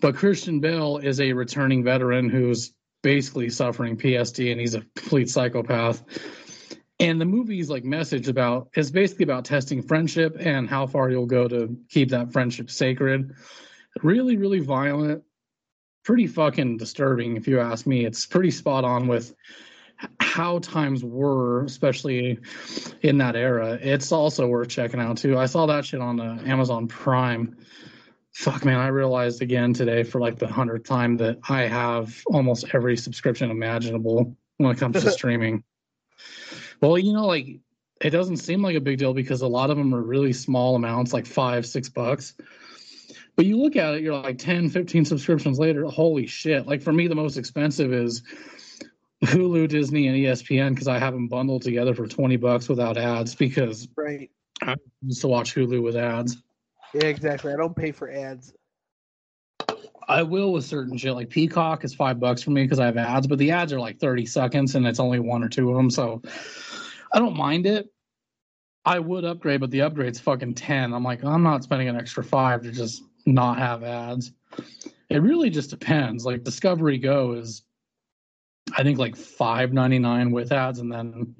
[0.00, 2.72] But Christian Bale is a returning veteran who's
[3.02, 6.02] basically suffering PSD and he's a complete psychopath.
[7.00, 11.26] And the movie's like message about is basically about testing friendship and how far you'll
[11.26, 13.34] go to keep that friendship sacred.
[14.02, 15.22] Really, really violent,
[16.04, 18.04] pretty fucking disturbing if you ask me.
[18.04, 19.34] It's pretty spot on with
[20.32, 22.38] how times were, especially
[23.02, 23.78] in that era.
[23.82, 25.36] It's also worth checking out too.
[25.36, 27.54] I saw that shit on uh, Amazon Prime.
[28.32, 32.64] Fuck man, I realized again today for like the hundredth time that I have almost
[32.72, 35.64] every subscription imaginable when it comes to streaming.
[36.80, 37.60] Well, you know, like
[38.00, 40.76] it doesn't seem like a big deal because a lot of them are really small
[40.76, 42.32] amounts, like five, six bucks.
[43.36, 45.84] But you look at it, you're like 10, 15 subscriptions later.
[45.84, 46.66] Holy shit.
[46.66, 48.22] Like for me, the most expensive is
[49.22, 53.34] Hulu, Disney, and ESPN because I have them bundled together for 20 bucks without ads
[53.34, 54.30] because right.
[54.62, 56.42] I used to watch Hulu with ads.
[56.94, 57.52] Yeah, exactly.
[57.52, 58.52] I don't pay for ads.
[60.08, 61.14] I will with certain shit.
[61.14, 63.80] Like Peacock is five bucks for me because I have ads, but the ads are
[63.80, 65.90] like 30 seconds and it's only one or two of them.
[65.90, 66.20] So
[67.12, 67.88] I don't mind it.
[68.84, 70.92] I would upgrade, but the upgrade's fucking 10.
[70.92, 74.32] I'm like, I'm not spending an extra five to just not have ads.
[75.08, 76.26] It really just depends.
[76.26, 77.62] Like Discovery Go is
[78.76, 81.36] I think like five ninety nine with ads and then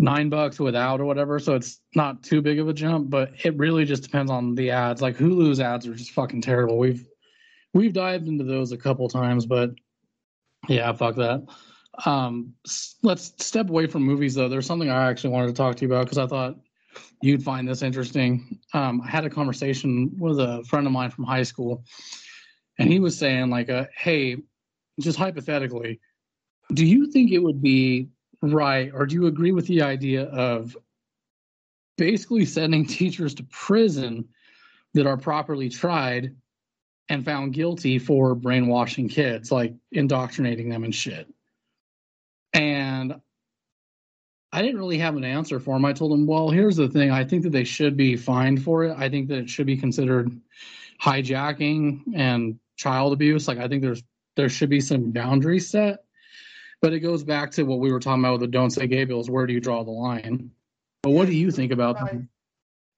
[0.00, 1.38] nine bucks without or whatever.
[1.38, 4.70] So it's not too big of a jump, but it really just depends on the
[4.70, 5.02] ads.
[5.02, 6.78] Like Hulu's ads are just fucking terrible.
[6.78, 7.06] We've
[7.74, 9.70] we've dived into those a couple times, but
[10.68, 11.42] yeah, fuck that.
[12.06, 12.54] Um,
[13.02, 14.48] let's step away from movies though.
[14.48, 16.56] There's something I actually wanted to talk to you about because I thought
[17.22, 18.58] you'd find this interesting.
[18.72, 21.84] Um, I had a conversation with a friend of mine from high school,
[22.78, 24.36] and he was saying like, uh, "Hey,
[24.98, 26.00] just hypothetically,
[26.72, 28.08] do you think it would be
[28.42, 30.76] right, or do you agree with the idea of
[31.96, 34.28] basically sending teachers to prison
[34.94, 36.34] that are properly tried
[37.08, 41.32] and found guilty for brainwashing kids, like indoctrinating them and shit?"
[42.52, 43.20] And
[44.52, 45.84] I didn't really have an answer for him.
[45.84, 47.12] I told him, well, here's the thing.
[47.12, 48.96] I think that they should be fined for it.
[48.98, 50.32] I think that it should be considered
[51.00, 53.46] hijacking and child abuse.
[53.46, 54.02] Like I think there's
[54.40, 56.04] there should be some boundaries set.
[56.80, 59.04] But it goes back to what we were talking about with the don't say gay
[59.04, 59.28] bills.
[59.28, 60.50] Where do you draw the line?
[61.02, 62.26] But what do you think about that?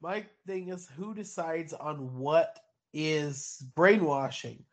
[0.01, 2.61] My thing is who decides on what
[2.93, 4.65] is brainwashing?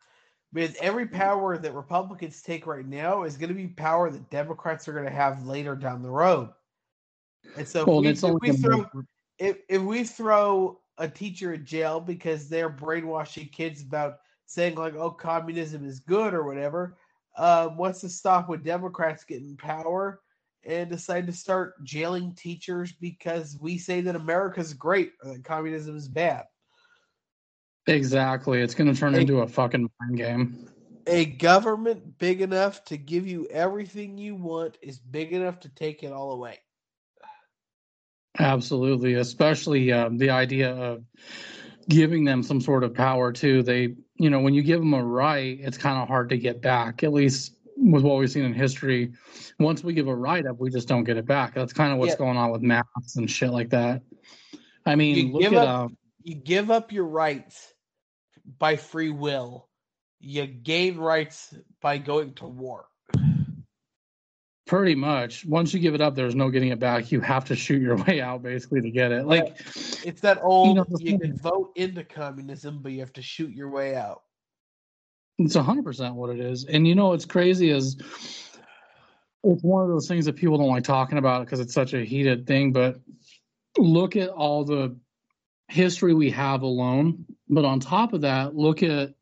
[0.52, 4.86] With every power that Republicans take right now is going to be power that Democrats
[4.86, 6.50] are going to have later down the road.
[7.56, 8.86] And so well, if, we, if, we throw,
[9.38, 14.18] if, if we throw a teacher in jail because they're brainwashing kids about
[14.50, 16.96] saying like, "Oh, communism is good" or whatever,
[17.36, 20.20] uh, what's to stop when Democrats get in power
[20.64, 25.96] and decide to start jailing teachers because we say that America's great or that communism
[25.96, 26.44] is bad?
[27.86, 28.60] Exactly.
[28.60, 30.68] It's going to turn a, into a fucking mind game.
[31.06, 36.02] A government big enough to give you everything you want is big enough to take
[36.02, 36.58] it all away.
[38.38, 41.04] Absolutely, especially um, the idea of
[41.90, 43.62] giving them some sort of power too.
[43.62, 46.62] They, you know, when you give them a right, it's kind of hard to get
[46.62, 47.02] back.
[47.02, 49.12] At least with what we've seen in history,
[49.58, 51.52] once we give a right up, we just don't get it back.
[51.52, 52.18] That's kind of what's yeah.
[52.18, 54.02] going on with maths and shit like that.
[54.86, 57.74] I mean, you look give at up, um, you give up your rights
[58.58, 59.68] by free will.
[60.20, 62.86] You gain rights by going to war.
[64.70, 65.44] Pretty much.
[65.46, 67.10] Once you give it up, there's no getting it back.
[67.10, 69.26] You have to shoot your way out basically to get it.
[69.26, 69.56] Like
[70.06, 73.50] it's that old you, know, you can vote into communism, but you have to shoot
[73.50, 74.22] your way out.
[75.40, 76.66] It's hundred percent what it is.
[76.66, 77.96] And you know what's crazy is
[79.42, 82.04] it's one of those things that people don't like talking about because it's such a
[82.04, 83.00] heated thing, but
[83.76, 84.96] look at all the
[85.66, 87.24] history we have alone.
[87.48, 89.14] But on top of that, look at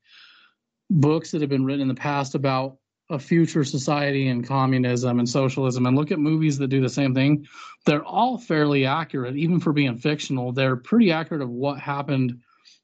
[0.91, 2.77] books that have been written in the past about
[3.11, 7.15] a future society and communism and socialism and look at movies that do the same
[7.15, 7.47] thing
[7.87, 10.53] they're all fairly accurate even for being fictional.
[10.53, 12.41] They're pretty accurate of what happened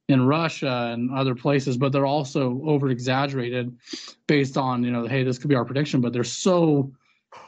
[0.09, 3.75] in russia and other places but they're also over exaggerated
[4.27, 6.93] based on you know hey this could be our prediction but they're so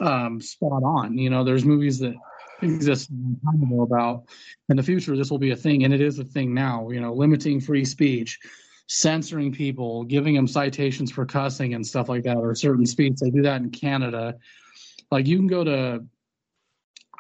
[0.01, 1.19] um, spot on.
[1.19, 2.15] You know there's movies that
[2.63, 3.11] exist
[3.83, 4.25] about
[4.71, 7.01] in the future this will be a thing and it is a thing now you
[7.01, 8.39] know limiting free speech
[8.87, 13.15] censoring people, giving them citations for cussing and stuff like that, or certain speech.
[13.21, 14.37] They do that in Canada.
[15.11, 16.05] Like you can go to,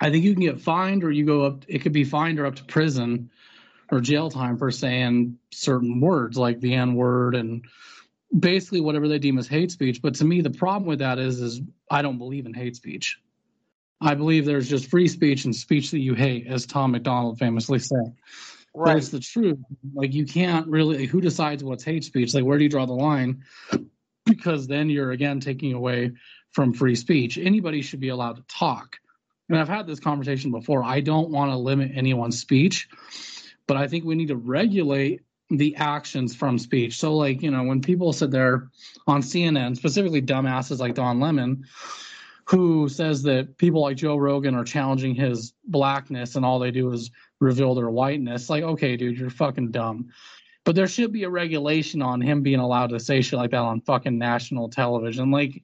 [0.00, 1.64] I think you can get fined, or you go up.
[1.68, 3.30] It could be fined or up to prison
[3.90, 7.64] or jail time for saying certain words like the N word and
[8.36, 10.02] basically whatever they deem as hate speech.
[10.02, 11.60] But to me, the problem with that is, is
[11.90, 13.18] I don't believe in hate speech.
[14.00, 17.78] I believe there's just free speech and speech that you hate, as Tom MacDonald famously
[17.78, 18.14] said.
[18.77, 18.93] Right.
[18.93, 19.59] But it's the truth.
[19.95, 21.07] Like you can't really.
[21.07, 22.35] Who decides what's hate speech?
[22.35, 23.43] Like where do you draw the line?
[24.29, 26.11] Because then you're again taking away
[26.51, 27.39] from free speech.
[27.39, 28.97] Anybody should be allowed to talk.
[29.49, 30.83] And I've had this conversation before.
[30.83, 32.89] I don't want to limit anyone's speech,
[33.68, 36.99] but I think we need to regulate the actions from speech.
[36.99, 38.68] So, like, you know, when people sit there
[39.07, 41.64] on CNN, specifically dumbasses like Don Lemon,
[42.47, 46.91] who says that people like Joe Rogan are challenging his blackness and all they do
[46.93, 48.49] is reveal their whiteness.
[48.49, 50.09] Like, okay, dude, you're fucking dumb.
[50.64, 53.59] But there should be a regulation on him being allowed to say shit like that
[53.59, 55.30] on fucking national television.
[55.30, 55.62] Like,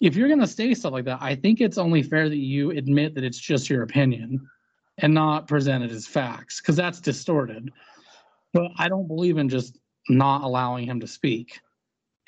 [0.00, 2.72] if you're going to say stuff like that, I think it's only fair that you
[2.72, 4.48] admit that it's just your opinion
[4.98, 7.72] and not present it as facts because that's distorted.
[8.52, 11.60] But I don't believe in just not allowing him to speak.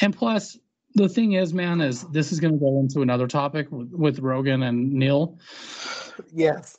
[0.01, 0.57] And plus,
[0.95, 4.19] the thing is, man, is this is going to go into another topic with, with
[4.21, 5.39] Rogan and Neil.
[6.33, 6.79] Yes.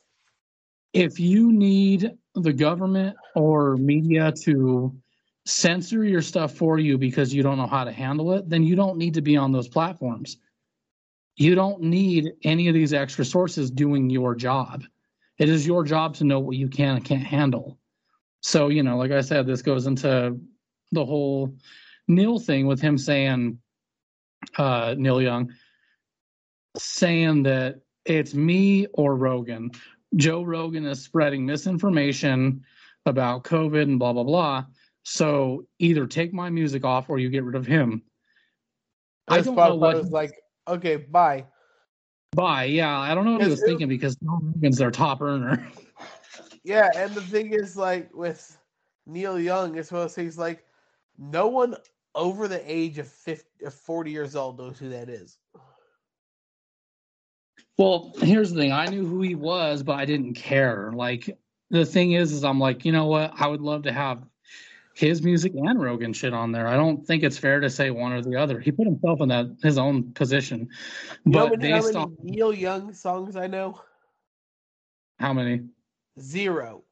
[0.96, 4.96] If you need the government or media to
[5.46, 8.76] censor your stuff for you because you don't know how to handle it, then you
[8.76, 10.38] don't need to be on those platforms
[11.38, 14.84] you don't need any of these extra sources doing your job.
[15.38, 17.78] It is your job to know what you can and can't handle.
[18.41, 20.39] So, you know, like I said, this goes into
[20.91, 21.56] the whole
[22.08, 23.60] Neil thing with him saying,
[24.58, 25.52] uh, Neil Young,
[26.78, 29.72] saying that it's me or Rogan.
[30.16, 32.63] Joe Rogan is spreading misinformation
[33.05, 34.66] about COVID and blah, blah, blah.
[35.03, 38.01] So either take my music off or you get rid of him.
[39.28, 40.32] I don't know what was like
[40.68, 41.45] Okay, bye.
[42.32, 42.66] Bye.
[42.66, 45.66] Yeah, I don't know what he was it, thinking because Joe Rogan's their top earner.
[46.68, 48.57] Yeah, and the thing is, like with
[49.05, 50.66] Neil Young, as well as he's like,
[51.16, 51.76] no one
[52.16, 55.38] over the age of 50, of 40 years old knows who that is.
[57.78, 58.71] Well, here's the thing.
[58.71, 60.91] I knew who he was, but I didn't care.
[60.93, 61.38] Like
[61.69, 63.34] the thing is, is I'm like, you know what?
[63.38, 64.23] I would love to have
[64.95, 66.67] his music and Rogan shit on there.
[66.67, 68.59] I don't think it's fair to say one or the other.
[68.61, 70.69] He put himself in that his own position.
[71.26, 73.82] You but based on Neil Young songs I know.
[75.19, 75.63] How many?
[76.19, 76.84] Zero.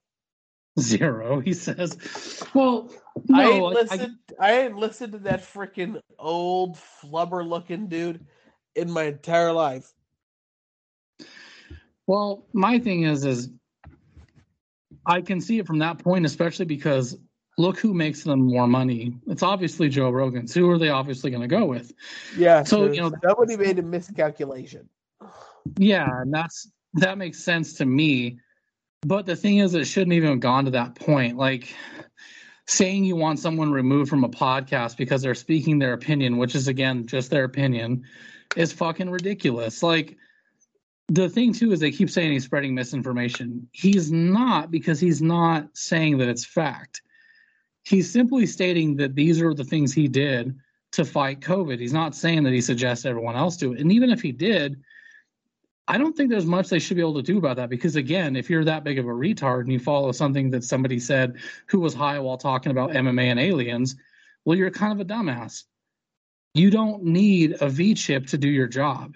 [0.79, 1.39] Zero.
[1.45, 1.97] He says.
[2.53, 2.91] Well,
[3.29, 4.17] no, I ain't listened.
[4.37, 8.25] I, I ain't listened to that freaking old flubber looking dude
[8.75, 9.93] in my entire life.
[12.07, 13.49] Well, my thing is, is
[15.05, 17.17] I can see it from that point, especially because
[17.57, 19.15] look who makes them more money.
[19.27, 20.47] It's obviously Joe Rogan.
[20.47, 21.93] So who are they obviously going to go with?
[22.37, 22.63] Yeah.
[22.63, 24.89] So you know somebody made a miscalculation.
[25.77, 28.39] Yeah, and that's that makes sense to me.
[29.05, 31.37] But the thing is, it shouldn't even have gone to that point.
[31.37, 31.73] Like
[32.65, 36.67] saying you want someone removed from a podcast because they're speaking their opinion, which is
[36.67, 38.03] again just their opinion,
[38.55, 39.83] is fucking ridiculous.
[39.83, 40.17] Like
[41.09, 43.67] the thing too is they keep saying he's spreading misinformation.
[43.71, 47.01] He's not because he's not saying that it's fact
[47.83, 50.57] he's simply stating that these are the things he did
[50.93, 51.79] to fight COVID.
[51.79, 53.79] He's not saying that he suggests everyone else do it.
[53.79, 54.81] And even if he did,
[55.87, 58.35] I don't think there's much they should be able to do about that because again,
[58.35, 61.35] if you're that big of a retard and you follow something that somebody said
[61.67, 63.95] who was high while talking about MMA and aliens,
[64.45, 65.63] well, you're kind of a dumbass.
[66.53, 69.15] You don't need a V chip to do your job.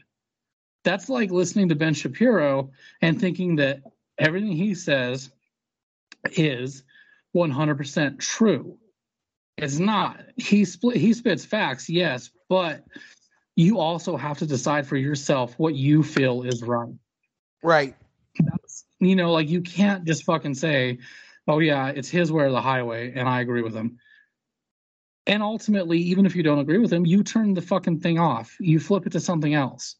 [0.87, 2.71] That's like listening to Ben Shapiro
[3.01, 3.81] and thinking that
[4.17, 5.29] everything he says
[6.31, 6.83] is
[7.35, 8.77] 100% true.
[9.57, 10.21] It's not.
[10.37, 12.85] He split he spits facts, yes, but
[13.57, 16.95] you also have to decide for yourself what you feel is right.
[17.61, 17.93] Right.
[18.39, 20.99] That's you know, like you can't just fucking say,
[21.49, 23.99] "Oh yeah, it's his way or the highway," and I agree with him.
[25.25, 28.55] And ultimately, even if you don't agree with him, you turn the fucking thing off.
[28.61, 29.97] You flip it to something else.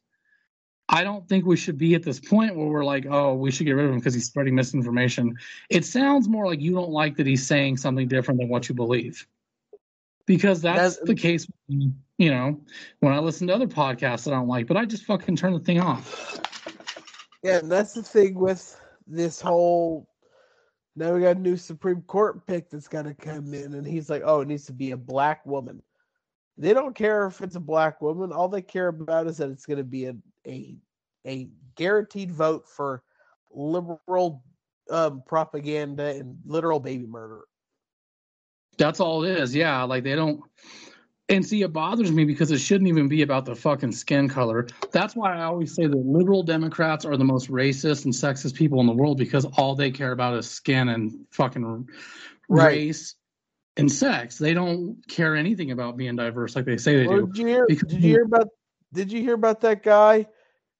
[0.89, 3.65] I don't think we should be at this point where we're like, oh, we should
[3.65, 5.35] get rid of him because he's spreading misinformation.
[5.69, 8.75] It sounds more like you don't like that he's saying something different than what you
[8.75, 9.27] believe.
[10.25, 12.59] Because that's, that's the case, you know,
[12.99, 15.53] when I listen to other podcasts that I don't like, but I just fucking turn
[15.53, 16.39] the thing off.
[17.43, 20.07] Yeah, and that's the thing with this whole.
[20.95, 24.09] Now we got a new Supreme Court pick that's got to come in, and he's
[24.09, 25.81] like, oh, it needs to be a black woman.
[26.57, 28.31] They don't care if it's a black woman.
[28.31, 30.15] All they care about is that it's going to be a
[30.47, 30.77] a
[31.25, 33.03] a guaranteed vote for
[33.51, 34.43] liberal
[34.89, 37.41] um, propaganda and literal baby murder.
[38.77, 39.55] That's all it is.
[39.55, 40.41] Yeah, like they don't.
[41.29, 44.65] And see, it bothers me because it shouldn't even be about the fucking skin color.
[44.91, 48.79] That's why I always say that liberal Democrats are the most racist and sexist people
[48.79, 51.89] in the world because all they care about is skin and fucking
[52.47, 52.67] right.
[52.67, 53.15] race
[53.75, 54.37] and sex.
[54.37, 57.27] They don't care anything about being diverse like they say they well, do.
[57.27, 57.65] Did you hear?
[57.67, 58.47] Did you hear about?
[58.93, 60.27] Did you hear about that guy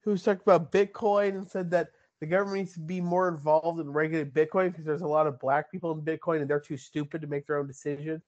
[0.04, 1.88] who's talked about Bitcoin and said that
[2.20, 5.38] the government needs to be more involved in regulating Bitcoin because there's a lot of
[5.38, 8.22] black people in Bitcoin and they're too stupid to make their own decisions.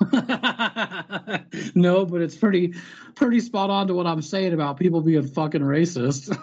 [1.74, 2.74] no, but it's pretty
[3.14, 6.34] pretty spot on to what I'm saying about people being fucking racist.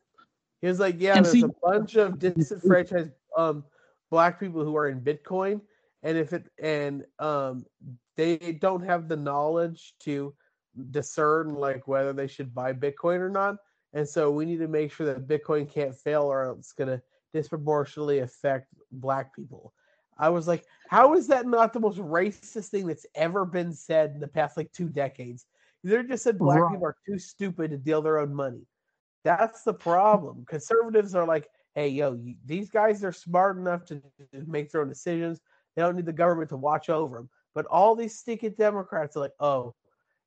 [0.62, 3.64] he was like, yeah, and there's see, a bunch of disenfranchised um,
[4.10, 5.60] black people who are in Bitcoin,
[6.02, 7.66] and if it and um,
[8.16, 10.34] they don't have the knowledge to
[10.90, 13.56] discern like whether they should buy Bitcoin or not.
[13.96, 17.00] And so we need to make sure that Bitcoin can't fail or it's going to
[17.32, 19.72] disproportionately affect black people.
[20.18, 24.10] I was like, how is that not the most racist thing that's ever been said
[24.12, 25.46] in the past like two decades?
[25.82, 26.72] They're just said black Right.
[26.72, 28.66] people are too stupid to deal their own money.
[29.24, 30.44] That's the problem.
[30.46, 34.02] Conservatives are like, hey, yo, you, these guys are smart enough to,
[34.34, 35.40] to make their own decisions.
[35.74, 37.30] They don't need the government to watch over them.
[37.54, 39.74] But all these stinking Democrats are like, oh,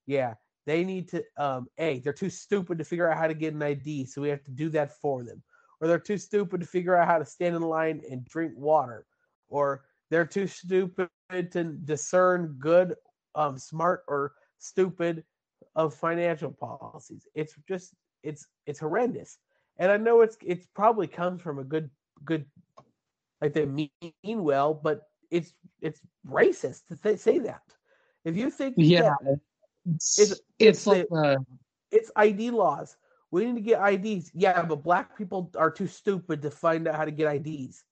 [0.08, 0.34] yeah,
[0.70, 1.24] they need to.
[1.36, 4.30] Um, a, they're too stupid to figure out how to get an ID, so we
[4.30, 5.42] have to do that for them.
[5.82, 9.08] Or they're too stupid to figure out how to stand in line and drink water.
[9.48, 12.94] Or they're too stupid to discern good,
[13.34, 15.24] um, smart or stupid
[15.76, 17.28] of financial policies.
[17.34, 19.40] It's just it's it's horrendous.
[19.78, 21.90] And I know it's it's probably comes from a good
[22.26, 22.46] good
[23.42, 23.90] like they mean
[24.24, 25.52] well, but it's
[25.82, 27.64] it's racist to th- say that.
[28.24, 29.40] If you think Yeah, that
[29.86, 31.38] it's It's- it's, like uh,
[31.92, 32.98] it's ID laws,
[33.32, 34.32] we need to get IDs.
[34.34, 37.84] Yeah, but black people are too stupid to find out how to get IDs.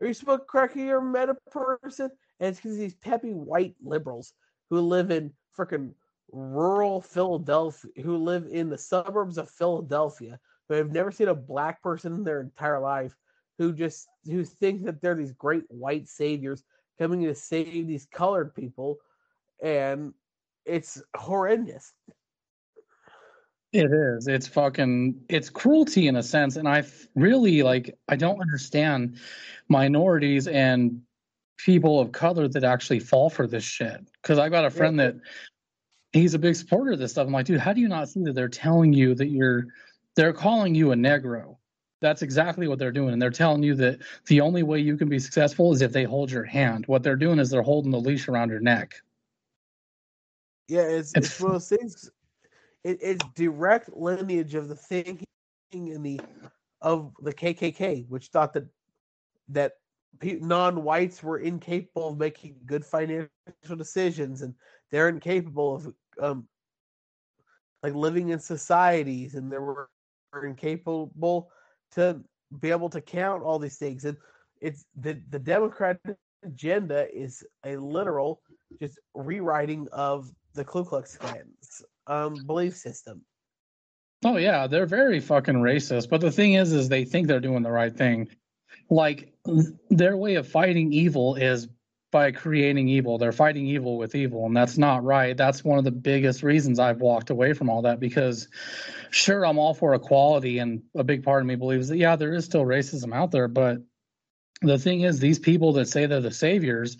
[0.00, 2.10] Are you supposed to correct your meta person?
[2.40, 4.32] And it's because these peppy white liberals
[4.70, 5.92] who live in freaking
[6.32, 10.38] rural Philadelphia, who live in the suburbs of Philadelphia,
[10.68, 13.14] who have never seen a black person in their entire life,
[13.58, 16.62] who just who think that they're these great white saviors
[16.98, 18.98] coming to save these colored people,
[19.62, 20.14] and
[20.64, 21.92] it's horrendous.
[23.72, 24.26] It is.
[24.26, 26.84] It's fucking it's cruelty in a sense and I
[27.14, 29.18] really like I don't understand
[29.68, 31.02] minorities and
[31.56, 35.14] people of color that actually fall for this shit cuz I got a friend that
[36.12, 37.28] he's a big supporter of this stuff.
[37.28, 39.66] I'm like, dude, how do you not see that they're telling you that you're
[40.16, 41.56] they're calling you a negro.
[42.00, 45.08] That's exactly what they're doing and they're telling you that the only way you can
[45.08, 46.86] be successful is if they hold your hand.
[46.86, 49.00] What they're doing is they're holding the leash around your neck.
[50.70, 52.10] Yeah, it's It's- one of those things.
[52.84, 55.26] It, it's direct lineage of the thinking
[55.72, 56.20] in the
[56.80, 58.66] of the KKK, which thought that
[59.48, 59.72] that
[60.22, 63.28] non-whites were incapable of making good financial
[63.76, 64.54] decisions, and
[64.90, 66.48] they're incapable of um
[67.82, 69.88] like living in societies, and they were,
[70.32, 71.50] were incapable
[71.92, 72.22] to
[72.60, 74.04] be able to count all these things.
[74.04, 74.16] And
[74.60, 78.40] it's the the Democratic agenda is a literal
[78.80, 83.22] just rewriting of the Ku Klux Klan's um, belief system.
[84.24, 86.10] Oh yeah, they're very fucking racist.
[86.10, 88.28] But the thing is, is they think they're doing the right thing.
[88.90, 89.32] Like
[89.88, 91.68] their way of fighting evil is
[92.10, 93.18] by creating evil.
[93.18, 95.36] They're fighting evil with evil, and that's not right.
[95.36, 98.48] That's one of the biggest reasons I've walked away from all that because
[99.10, 102.34] sure, I'm all for equality, and a big part of me believes that yeah, there
[102.34, 103.78] is still racism out there, but
[104.62, 106.98] the thing is, these people that say they're the saviors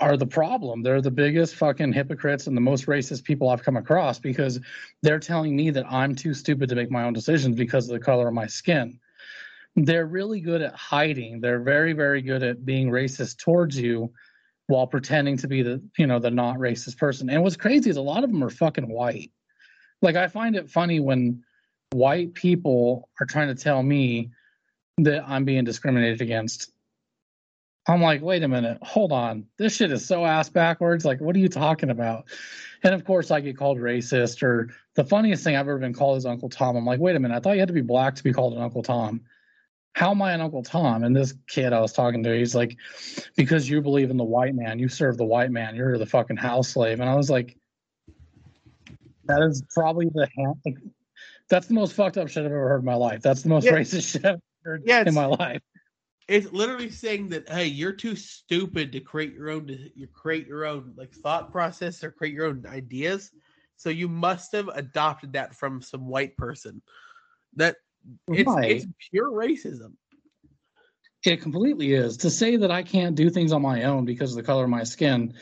[0.00, 0.82] are the problem.
[0.82, 4.58] They're the biggest fucking hypocrites and the most racist people I've come across because
[5.02, 8.04] they're telling me that I'm too stupid to make my own decisions because of the
[8.04, 8.98] color of my skin.
[9.76, 11.40] They're really good at hiding.
[11.40, 14.12] They're very, very good at being racist towards you
[14.66, 17.28] while pretending to be the, you know, the not racist person.
[17.28, 19.30] And what's crazy is a lot of them are fucking white.
[20.02, 21.44] Like I find it funny when
[21.92, 24.30] white people are trying to tell me
[24.98, 26.72] that I'm being discriminated against.
[27.88, 29.46] I'm like, wait a minute, hold on.
[29.58, 31.04] This shit is so ass backwards.
[31.04, 32.26] Like, what are you talking about?
[32.82, 36.18] And of course, I get called racist, or the funniest thing I've ever been called
[36.18, 36.76] is Uncle Tom.
[36.76, 38.54] I'm like, wait a minute, I thought you had to be black to be called
[38.54, 39.22] an Uncle Tom.
[39.94, 41.02] How am I an Uncle Tom?
[41.04, 42.76] And this kid I was talking to, he's like,
[43.36, 46.36] because you believe in the white man, you serve the white man, you're the fucking
[46.36, 47.00] house slave.
[47.00, 47.56] And I was like,
[49.24, 50.28] that is probably the
[51.48, 53.20] that's the most fucked up shit I've ever heard in my life.
[53.22, 53.72] That's the most Yeah.
[53.72, 55.60] racist shit I've heard Yeah, in my life.
[56.30, 60.64] It's literally saying that hey, you're too stupid to create your own you create your
[60.64, 63.32] own like thought process or create your own ideas.
[63.76, 66.82] So you must have adopted that from some white person.
[67.56, 67.78] That
[68.28, 68.70] it's Right.
[68.70, 69.94] it's pure racism.
[71.26, 72.16] It completely is.
[72.18, 74.70] To say that I can't do things on my own because of the color of
[74.70, 75.34] my skin,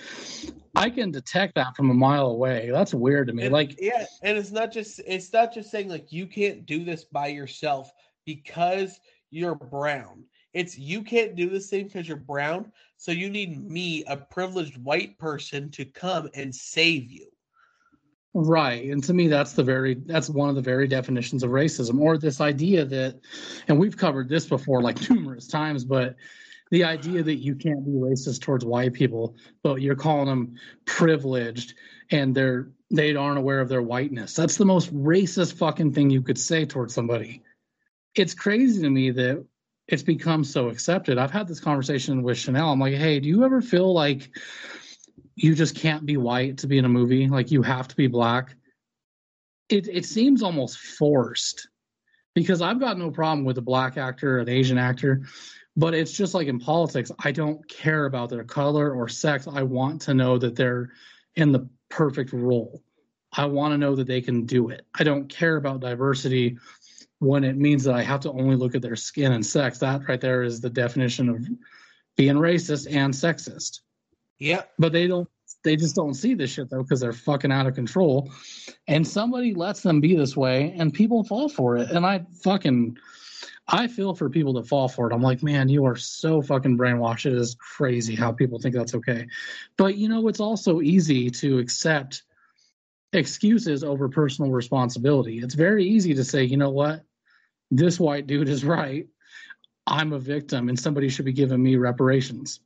[0.75, 2.71] I can detect that from a mile away.
[2.73, 3.45] That's weird to me.
[3.45, 6.83] And- like, yeah, and it's not just it's not just saying like you can't do
[6.83, 7.93] this by yourself
[8.25, 8.99] because
[9.31, 10.25] you're brown.
[10.59, 14.77] It's you can't do this thing because you're brown, so you need me, a privileged
[14.77, 17.29] white person, to come and save you.
[18.35, 18.91] right.
[18.91, 22.19] And to me, that's the very, that's one of the very definitions of racism or
[22.19, 23.21] this idea that,
[23.69, 26.17] and we've covered this before like numerous times, but
[26.73, 30.57] the idea that you can't be racist towards white people, but you're calling them
[30.87, 31.75] privileged
[32.11, 34.35] and they're, they aren't aware of their whiteness.
[34.35, 37.45] That's the most racist fucking thing you could say towards somebody.
[38.17, 39.47] It's crazy to me that
[39.89, 41.17] it's become so accepted.
[41.19, 42.71] I've had this conversation with Chanel.
[42.71, 44.31] I'm like, hey, do you ever feel like
[45.35, 47.27] you just can't be white to be in a movie?
[47.27, 48.55] Like you have to be black?
[49.69, 51.69] It it seems almost forced
[52.35, 55.23] because I've got no problem with a black actor, an Asian actor,
[55.77, 57.11] but it's just like in politics.
[57.25, 59.49] I don't care about their color or sex.
[59.49, 60.91] I want to know that they're
[61.37, 62.83] in the perfect role.
[63.33, 64.87] I want to know that they can do it.
[64.99, 66.59] I don't care about diversity
[67.21, 69.79] when it means that I have to only look at their skin and sex.
[69.79, 71.47] That right there is the definition of
[72.17, 73.81] being racist and sexist.
[74.39, 74.63] Yeah.
[74.79, 75.29] But they don't
[75.65, 78.31] they just don't see this shit though because they're fucking out of control.
[78.87, 81.91] And somebody lets them be this way and people fall for it.
[81.91, 82.97] And I fucking
[83.71, 85.15] I feel for people that fall for it.
[85.15, 87.27] I'm like, man, you are so fucking brainwashed.
[87.27, 89.27] It is crazy how people think that's okay.
[89.77, 92.23] But you know, it's also easy to accept
[93.13, 95.39] excuses over personal responsibility.
[95.39, 97.05] It's very easy to say, you know what,
[97.71, 99.07] this white dude is right.
[99.87, 102.61] I'm a victim and somebody should be giving me reparations.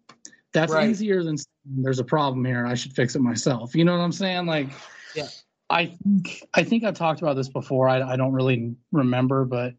[0.53, 0.91] That's right.
[0.91, 2.67] easier than there's a problem here.
[2.67, 3.75] I should fix it myself.
[3.75, 4.47] You know what I'm saying?
[4.47, 4.69] Like,
[5.15, 5.29] yeah.
[5.71, 7.89] I think I think I've talked about this before.
[7.89, 9.75] I, I don't really remember, but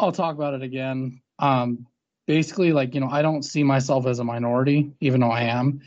[0.00, 1.20] I'll talk about it again.
[1.38, 1.86] Um,
[2.26, 5.82] basically, like you know, I don't see myself as a minority, even though I am,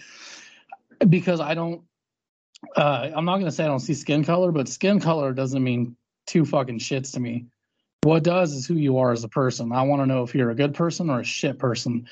[1.09, 1.81] because I don't.
[2.75, 5.63] Uh, I'm not going to say I don't see skin color, but skin color doesn't
[5.63, 5.95] mean
[6.27, 7.45] two fucking shits to me.
[8.03, 9.71] What does is who you are as a person.
[9.73, 12.07] I want to know if you're a good person or a shit person.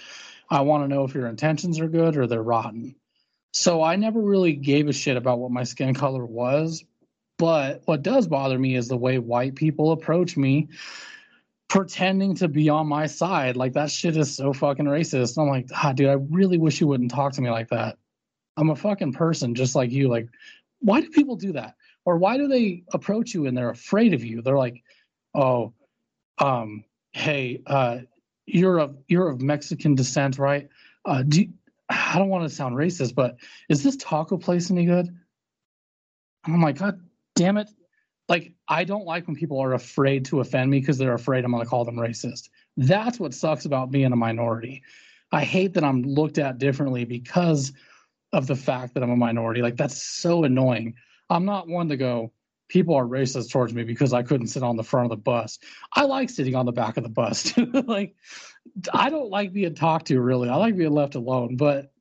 [0.49, 2.95] I want to know if your intentions are good or they're rotten.
[3.53, 6.83] So I never really gave a shit about what my skin color was.
[7.37, 10.69] But what does bother me is the way white people approach me
[11.69, 13.55] pretending to be on my side.
[13.55, 15.37] Like that shit is so fucking racist.
[15.37, 17.97] I'm like, ah, dude, I really wish you wouldn't talk to me like that.
[18.57, 20.09] I'm a fucking person just like you.
[20.09, 20.29] Like,
[20.79, 21.75] why do people do that?
[22.05, 24.41] Or why do they approach you and they're afraid of you?
[24.41, 24.81] They're like,
[25.35, 25.73] oh,
[26.39, 27.99] um, hey, uh,
[28.45, 30.69] you're of you're of Mexican descent, right?
[31.05, 31.49] Uh, do you,
[31.89, 33.37] I don't want to sound racist, but
[33.69, 35.07] is this taco place any good?
[36.45, 36.99] And I'm like, God
[37.35, 37.69] damn it!
[38.29, 41.51] Like, I don't like when people are afraid to offend me because they're afraid I'm
[41.51, 42.49] going to call them racist.
[42.75, 44.83] That's what sucks about being a minority.
[45.31, 47.73] I hate that I'm looked at differently because
[48.33, 49.61] of the fact that I'm a minority.
[49.61, 50.95] Like, that's so annoying.
[51.29, 52.31] I'm not one to go,
[52.67, 55.59] people are racist towards me because I couldn't sit on the front of the bus.
[55.93, 57.53] I like sitting on the back of the bus.
[57.85, 58.15] like
[58.93, 60.49] I don't like being talked to really.
[60.49, 61.91] I like being left alone, but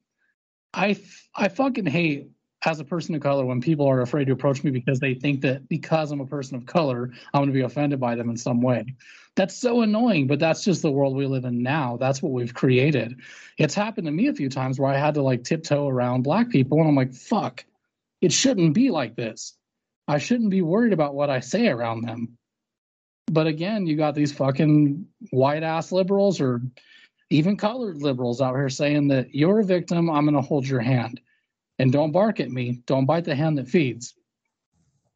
[0.75, 0.99] I
[1.35, 2.31] I fucking hate
[2.65, 5.43] as a person of color when people are afraid to approach me because they think
[5.43, 8.37] that because I'm a person of color, I'm going to be offended by them in
[8.37, 8.97] some way.
[9.37, 11.97] That's so annoying, but that's just the world we live in now.
[11.99, 13.21] That's what we've created.
[13.59, 16.49] It's happened to me a few times where I had to like tiptoe around black
[16.49, 17.65] people and I'm like, fuck,
[18.21, 19.55] it shouldn't be like this
[20.09, 22.39] I shouldn't be worried about what I say around them.
[23.27, 26.63] But again, you got these fucking white ass liberals or
[27.31, 30.81] even colored liberals out here saying that you're a victim, I'm going to hold your
[30.81, 31.21] hand.
[31.79, 32.83] And don't bark at me.
[32.87, 34.15] Don't bite the hand that feeds.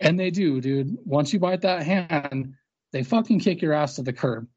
[0.00, 0.96] And they do, dude.
[1.04, 2.54] Once you bite that hand,
[2.92, 4.48] they fucking kick your ass to the curb.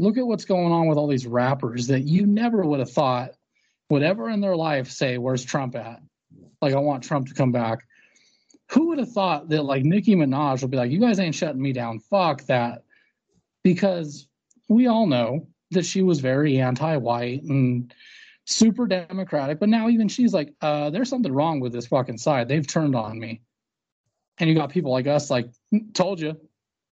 [0.00, 3.32] Look at what's going on with all these rappers that you never would have thought
[3.90, 6.00] would ever in their life say, Where's Trump at?
[6.62, 7.80] Like, I want Trump to come back
[8.72, 11.60] who would have thought that like Nicki Minaj would be like, you guys ain't shutting
[11.60, 11.98] me down.
[11.98, 12.84] Fuck that.
[13.62, 14.28] Because
[14.68, 17.92] we all know that she was very anti-white and
[18.44, 22.48] super democratic, but now even she's like, uh, there's something wrong with this fucking side.
[22.48, 23.42] They've turned on me.
[24.38, 25.50] And you got people like us like,
[25.92, 26.36] told you,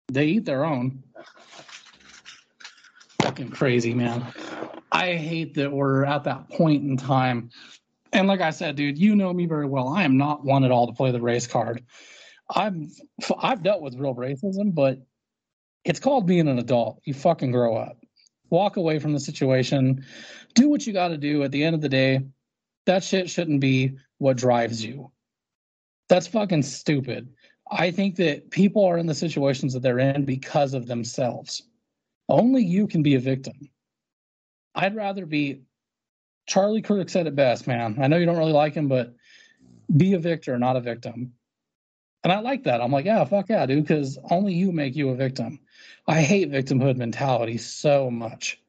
[0.09, 1.01] they eat their own.
[3.21, 4.25] Fucking crazy, man.
[4.91, 7.51] I hate that we're at that point in time
[8.11, 9.89] and like I said, dude, you know me very well.
[9.89, 11.83] I am not one at all to play the race card.
[12.49, 12.89] I'm
[13.39, 14.99] I've dealt with real racism, but
[15.85, 17.01] it's called being an adult.
[17.05, 17.97] You fucking grow up.
[18.49, 20.03] Walk away from the situation.
[20.55, 22.21] Do what you got to do at the end of the day.
[22.85, 25.11] That shit shouldn't be what drives you.
[26.07, 27.29] That's fucking stupid.
[27.71, 31.61] I think that people are in the situations that they're in because of themselves.
[32.27, 33.69] Only you can be a victim.
[34.73, 35.61] I'd rather be
[36.49, 37.97] Charlie Kirk said it best, man.
[38.01, 39.13] I know you don't really like him, but
[39.95, 41.33] be a victor, not a victim.
[42.23, 42.81] And I like that.
[42.81, 45.59] I'm like, yeah, fuck yeah, dude, because only you make you a victim.
[46.07, 48.59] I hate victimhood mentality so much.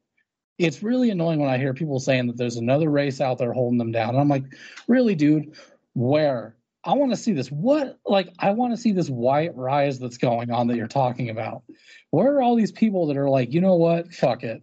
[0.58, 3.78] It's really annoying when I hear people saying that there's another race out there holding
[3.78, 4.10] them down.
[4.10, 4.44] And I'm like,
[4.86, 5.54] really, dude,
[5.94, 6.56] where?
[6.84, 7.48] I want to see this.
[7.48, 11.30] What, like, I want to see this white rise that's going on that you're talking
[11.30, 11.62] about.
[12.10, 14.12] Where are all these people that are like, you know what?
[14.12, 14.62] Fuck it.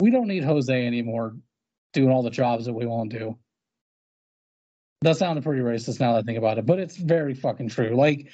[0.00, 1.36] We don't need Jose anymore
[1.92, 3.36] doing all the jobs that we won't do.
[5.02, 7.94] That sounded pretty racist now that I think about it, but it's very fucking true.
[7.94, 8.28] Like,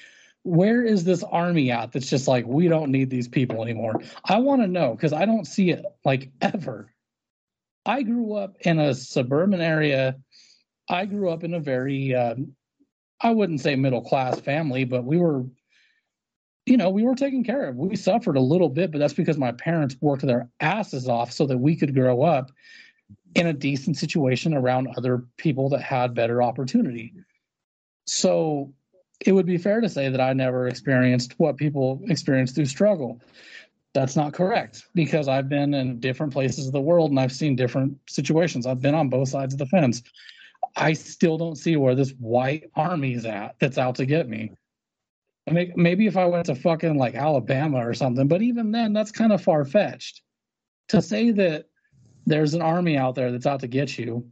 [0.45, 4.01] where is this army at that's just like, we don't need these people anymore?
[4.25, 6.91] I want to know because I don't see it like ever.
[7.87, 10.17] I grew up in a suburban area.
[10.89, 12.37] I grew up in a very, uh,
[13.21, 15.45] I wouldn't say middle class family, but we were,
[16.67, 17.77] you know, we were taken care of.
[17.77, 21.47] We suffered a little bit, but that's because my parents worked their asses off so
[21.47, 22.51] that we could grow up
[23.35, 27.13] in a decent situation around other people that had better opportunity.
[28.07, 28.73] So
[29.21, 33.21] it would be fair to say that I never experienced what people experience through struggle.
[33.93, 37.55] That's not correct because I've been in different places of the world and I've seen
[37.55, 38.67] different situations.
[38.67, 40.03] I've been on both sides of the fence.
[40.77, 44.53] I still don't see where this white army is at that's out to get me.
[45.49, 48.93] I mean, maybe if I went to fucking like Alabama or something, but even then,
[48.93, 50.23] that's kind of far fetched.
[50.89, 51.67] To say that
[52.27, 54.31] there's an army out there that's out to get you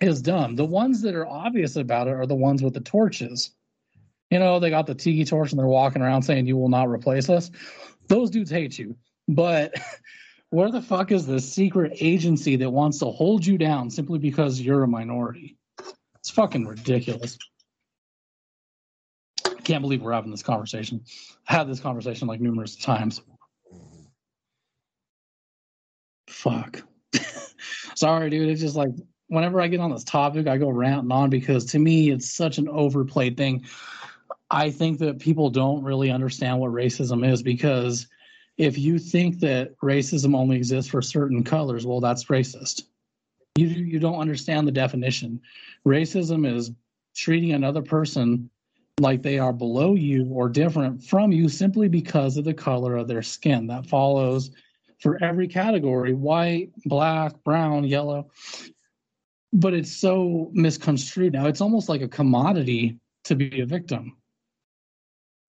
[0.00, 0.56] is dumb.
[0.56, 3.50] The ones that are obvious about it are the ones with the torches.
[4.30, 6.88] You know, they got the tiki torch and they're walking around saying, You will not
[6.88, 7.50] replace us.
[8.08, 8.96] Those dudes hate you.
[9.28, 9.74] But
[10.50, 14.60] where the fuck is the secret agency that wants to hold you down simply because
[14.60, 15.56] you're a minority?
[16.16, 17.38] It's fucking ridiculous.
[19.44, 21.02] I can't believe we're having this conversation.
[21.48, 23.20] I had this conversation like numerous times.
[26.28, 26.82] Fuck.
[28.00, 28.48] Sorry, dude.
[28.48, 28.92] It's just like
[29.28, 32.56] whenever I get on this topic, I go ranting on because to me, it's such
[32.56, 33.66] an overplayed thing.
[34.50, 38.06] I think that people don't really understand what racism is because
[38.56, 42.84] if you think that racism only exists for certain colors, well, that's racist.
[43.58, 45.38] You you don't understand the definition.
[45.86, 46.70] Racism is
[47.14, 48.48] treating another person
[48.98, 53.08] like they are below you or different from you simply because of the color of
[53.08, 53.66] their skin.
[53.66, 54.52] That follows
[55.00, 58.30] for every category white, black, brown, yellow.
[59.52, 61.46] But it's so misconstrued now.
[61.46, 64.16] It's almost like a commodity to be a victim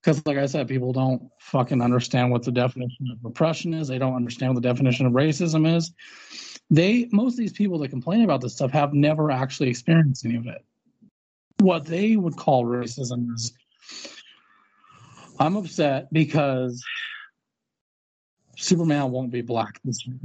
[0.02, 3.98] because like i said people don't fucking understand what the definition of oppression is they
[3.98, 5.92] don't understand what the definition of racism is
[6.70, 10.36] they most of these people that complain about this stuff have never actually experienced any
[10.36, 10.64] of it
[11.60, 13.54] what they would call racism is
[15.40, 16.84] i'm upset because
[18.62, 20.18] superman won't be black this year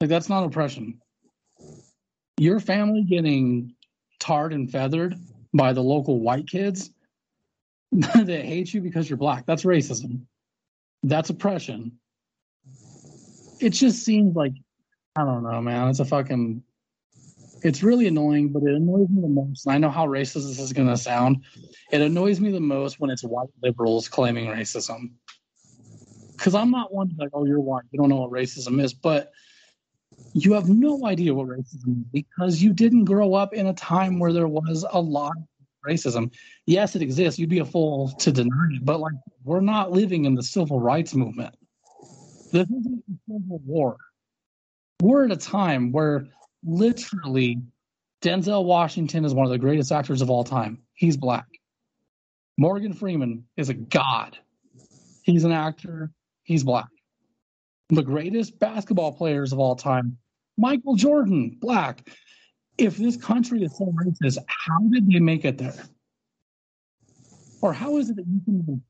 [0.00, 1.00] like that's not oppression
[2.38, 3.74] your family getting
[4.20, 5.14] tarred and feathered
[5.52, 6.90] by the local white kids
[7.92, 9.46] that hate you because you're black.
[9.46, 10.22] That's racism.
[11.02, 11.98] That's oppression.
[13.60, 14.52] It just seems like
[15.16, 15.88] I don't know, man.
[15.88, 16.62] It's a fucking.
[17.62, 19.66] It's really annoying, but it annoys me the most.
[19.66, 21.42] And I know how racist this is going to sound.
[21.90, 25.10] It annoys me the most when it's white liberals claiming racism.
[26.38, 27.84] Because I'm not one like, oh, you're white.
[27.90, 28.94] You don't know what racism is.
[28.94, 29.32] But
[30.32, 34.18] you have no idea what racism is because you didn't grow up in a time
[34.18, 35.44] where there was a lot of
[35.86, 36.32] racism.
[36.66, 37.38] Yes, it exists.
[37.38, 39.14] You'd be a fool to deny it, but like
[39.44, 41.54] we're not living in the civil rights movement.
[42.52, 43.96] This isn't the Civil War.
[45.02, 46.26] We're at a time where
[46.64, 47.60] literally
[48.22, 50.82] Denzel Washington is one of the greatest actors of all time.
[50.94, 51.46] He's black.
[52.56, 54.36] Morgan Freeman is a god.
[55.22, 56.10] He's an actor.
[56.48, 56.88] He's black.
[57.90, 60.16] The greatest basketball players of all time,
[60.56, 62.08] Michael Jordan, black
[62.78, 65.84] if this country is so racist, how did they make it there?
[67.60, 68.82] Or how is it that you can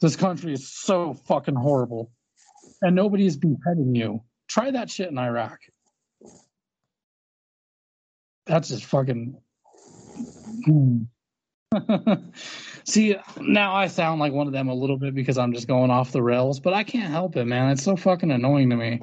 [0.00, 2.10] this country is so fucking horrible
[2.80, 4.22] and nobody is beheading you?
[4.48, 5.58] Try that shit in Iraq.
[8.46, 9.36] That's just fucking.
[10.64, 11.02] Hmm.
[12.84, 15.90] See, now I sound like one of them a little bit because I'm just going
[15.90, 17.70] off the rails, but I can't help it, man.
[17.70, 19.00] It's so fucking annoying to me.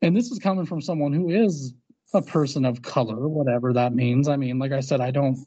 [0.00, 1.74] And this is coming from someone who is
[2.14, 4.28] a person of color, whatever that means.
[4.28, 5.38] I mean, like I said, I don't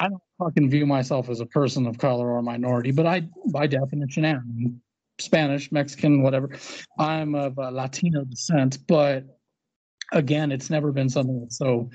[0.00, 3.66] I don't fucking view myself as a person of color or minority, but I by
[3.66, 4.80] definition am
[5.18, 6.50] Spanish, Mexican, whatever.
[6.98, 9.24] I'm of Latino descent, but
[10.12, 11.90] again, it's never been something that's so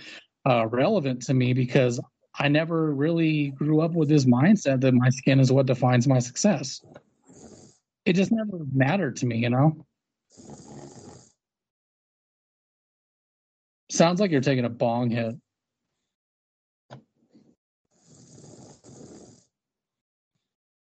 [0.45, 1.99] uh, relevant to me because
[2.39, 6.19] I never really grew up with this mindset that my skin is what defines my
[6.19, 6.81] success.
[8.05, 9.85] It just never mattered to me, you know.
[13.89, 15.35] Sounds like you're taking a bong hit.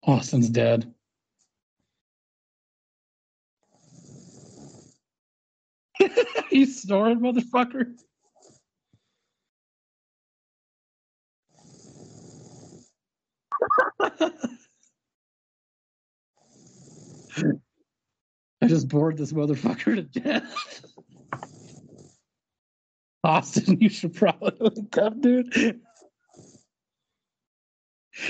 [0.06, 0.94] Austin's dead.
[6.50, 7.94] He's snoring, motherfucker.
[18.64, 20.86] I just bored this motherfucker to death.
[23.22, 25.82] Austin, you should probably come, dude.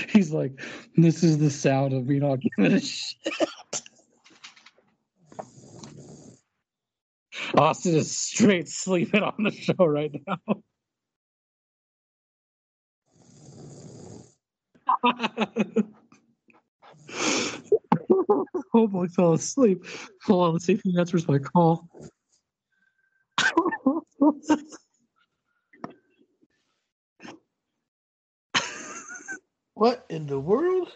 [0.08, 0.60] He's like,
[0.96, 3.32] this is the sound of me not giving a shit.
[7.56, 10.62] Austin is straight sleeping on the show right now.
[18.72, 19.84] boy, fell asleep.
[20.24, 21.88] Hold on, let's see if he answers my call.
[29.74, 30.92] What in the world?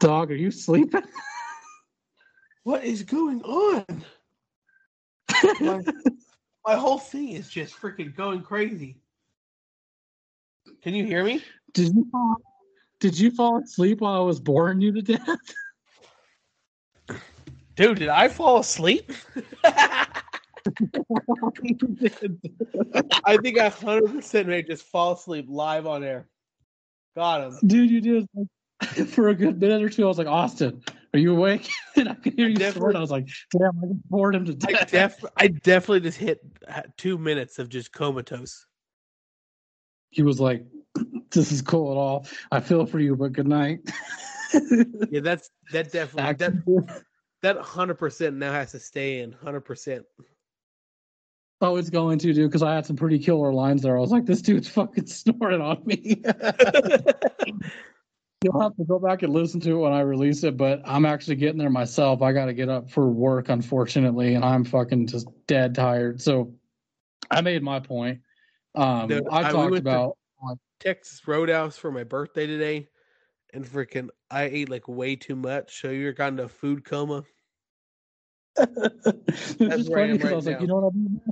[0.00, 1.02] Dog, are you sleeping?
[2.64, 3.84] What is going on?
[5.60, 5.82] my,
[6.66, 8.96] my whole thing is just freaking going crazy.
[10.82, 11.42] Can you hear me?
[11.74, 12.36] Did you fall,
[13.04, 15.38] did you fall asleep while I was boring you to death?
[17.76, 19.12] Dude, did I fall asleep?
[19.62, 20.06] I
[23.42, 26.28] think I 100% may just fall asleep live on air.
[27.14, 27.58] Got him.
[27.66, 28.26] Dude, you did.
[29.10, 30.82] For a good minute or two, I was like, Austin,
[31.12, 31.68] are you awake?
[31.96, 32.96] and I could hear you Definitely- snort.
[32.96, 35.20] I was like, damn, I just bored him to I, death.
[35.20, 36.40] def- I definitely just hit
[36.96, 38.64] two minutes of just comatose.
[40.08, 40.64] he was like,
[41.34, 42.26] this is cool at all.
[42.50, 43.80] I feel for you, but good night.
[45.10, 47.02] Yeah, that's that definitely that
[47.42, 50.04] that hundred percent now has to stay in hundred percent.
[51.60, 53.96] Oh, it's going to, do because I had some pretty killer lines there.
[53.96, 56.22] I was like, this dude's fucking snorting on me.
[58.44, 61.04] You'll have to go back and listen to it when I release it, but I'm
[61.06, 62.20] actually getting there myself.
[62.22, 66.20] I got to get up for work, unfortunately, and I'm fucking just dead tired.
[66.22, 66.54] So
[67.30, 68.20] I made my point.
[68.76, 70.16] Um, Dude, I I- talked went to- about.
[70.80, 72.88] Texas Roadhouse for my birthday today,
[73.52, 75.80] and freaking I ate like way too much.
[75.80, 77.24] So you're kind of food coma.
[78.58, 81.12] it's just I funny because I right was like, you know what I mean?
[81.12, 81.30] man?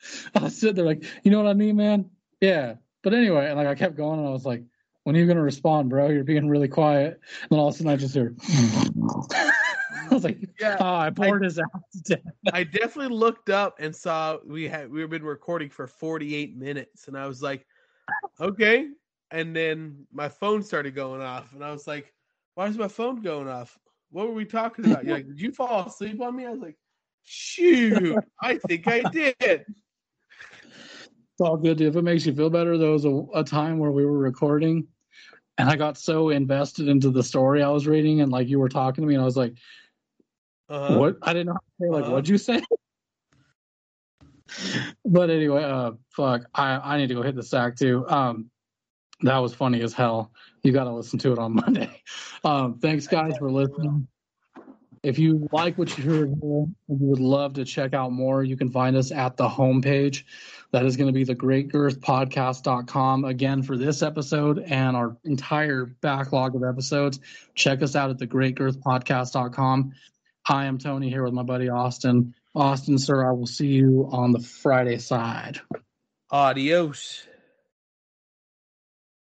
[0.34, 2.10] I was sitting there like, you know what I mean, man?
[2.40, 2.74] Yeah.
[3.02, 4.62] But anyway, and like I kept going and I was like,
[5.04, 6.08] when are you gonna respond, bro?
[6.08, 7.20] You're being really quiet.
[7.42, 8.34] And then all of a sudden I just hear
[9.32, 12.18] I was like, Yeah, oh, I poured his ass.
[12.52, 17.08] I definitely looked up and saw we had we have been recording for 48 minutes,
[17.08, 17.66] and I was like,
[18.40, 18.88] okay.
[19.30, 22.12] And then my phone started going off, and I was like,
[22.54, 23.78] why is my phone going off?
[24.10, 25.04] What were we talking about?
[25.04, 26.44] You're like, did you fall asleep on me?
[26.44, 26.76] I was like,
[27.22, 29.34] shoot, I think I did.
[29.40, 31.80] It's all good.
[31.80, 34.86] If it makes you feel better, there was a, a time where we were recording
[35.58, 38.68] and I got so invested into the story I was reading and like you were
[38.68, 39.54] talking to me and I was like,
[40.68, 40.98] Uh-huh.
[40.98, 42.12] what I didn't know how to say like Uh-huh.
[42.12, 42.62] what'd you say?
[45.04, 46.42] But anyway, uh fuck.
[46.54, 48.06] I, I need to go hit the sack too.
[48.08, 48.50] Um
[49.22, 50.32] that was funny as hell.
[50.62, 52.02] You gotta listen to it on Monday.
[52.44, 54.08] Um thanks guys for listening.
[55.02, 58.70] If you like what you heard you would love to check out more, you can
[58.70, 60.22] find us at the homepage.
[60.70, 63.24] That is going to be the greatgirthpodcast.com.
[63.24, 67.20] Again, for this episode and our entire backlog of episodes,
[67.54, 69.92] check us out at the greatgirthpodcast.com.
[70.48, 72.34] I am Tony here with my buddy Austin.
[72.54, 75.60] Austin, sir, I will see you on the Friday side.
[76.30, 77.26] Adios.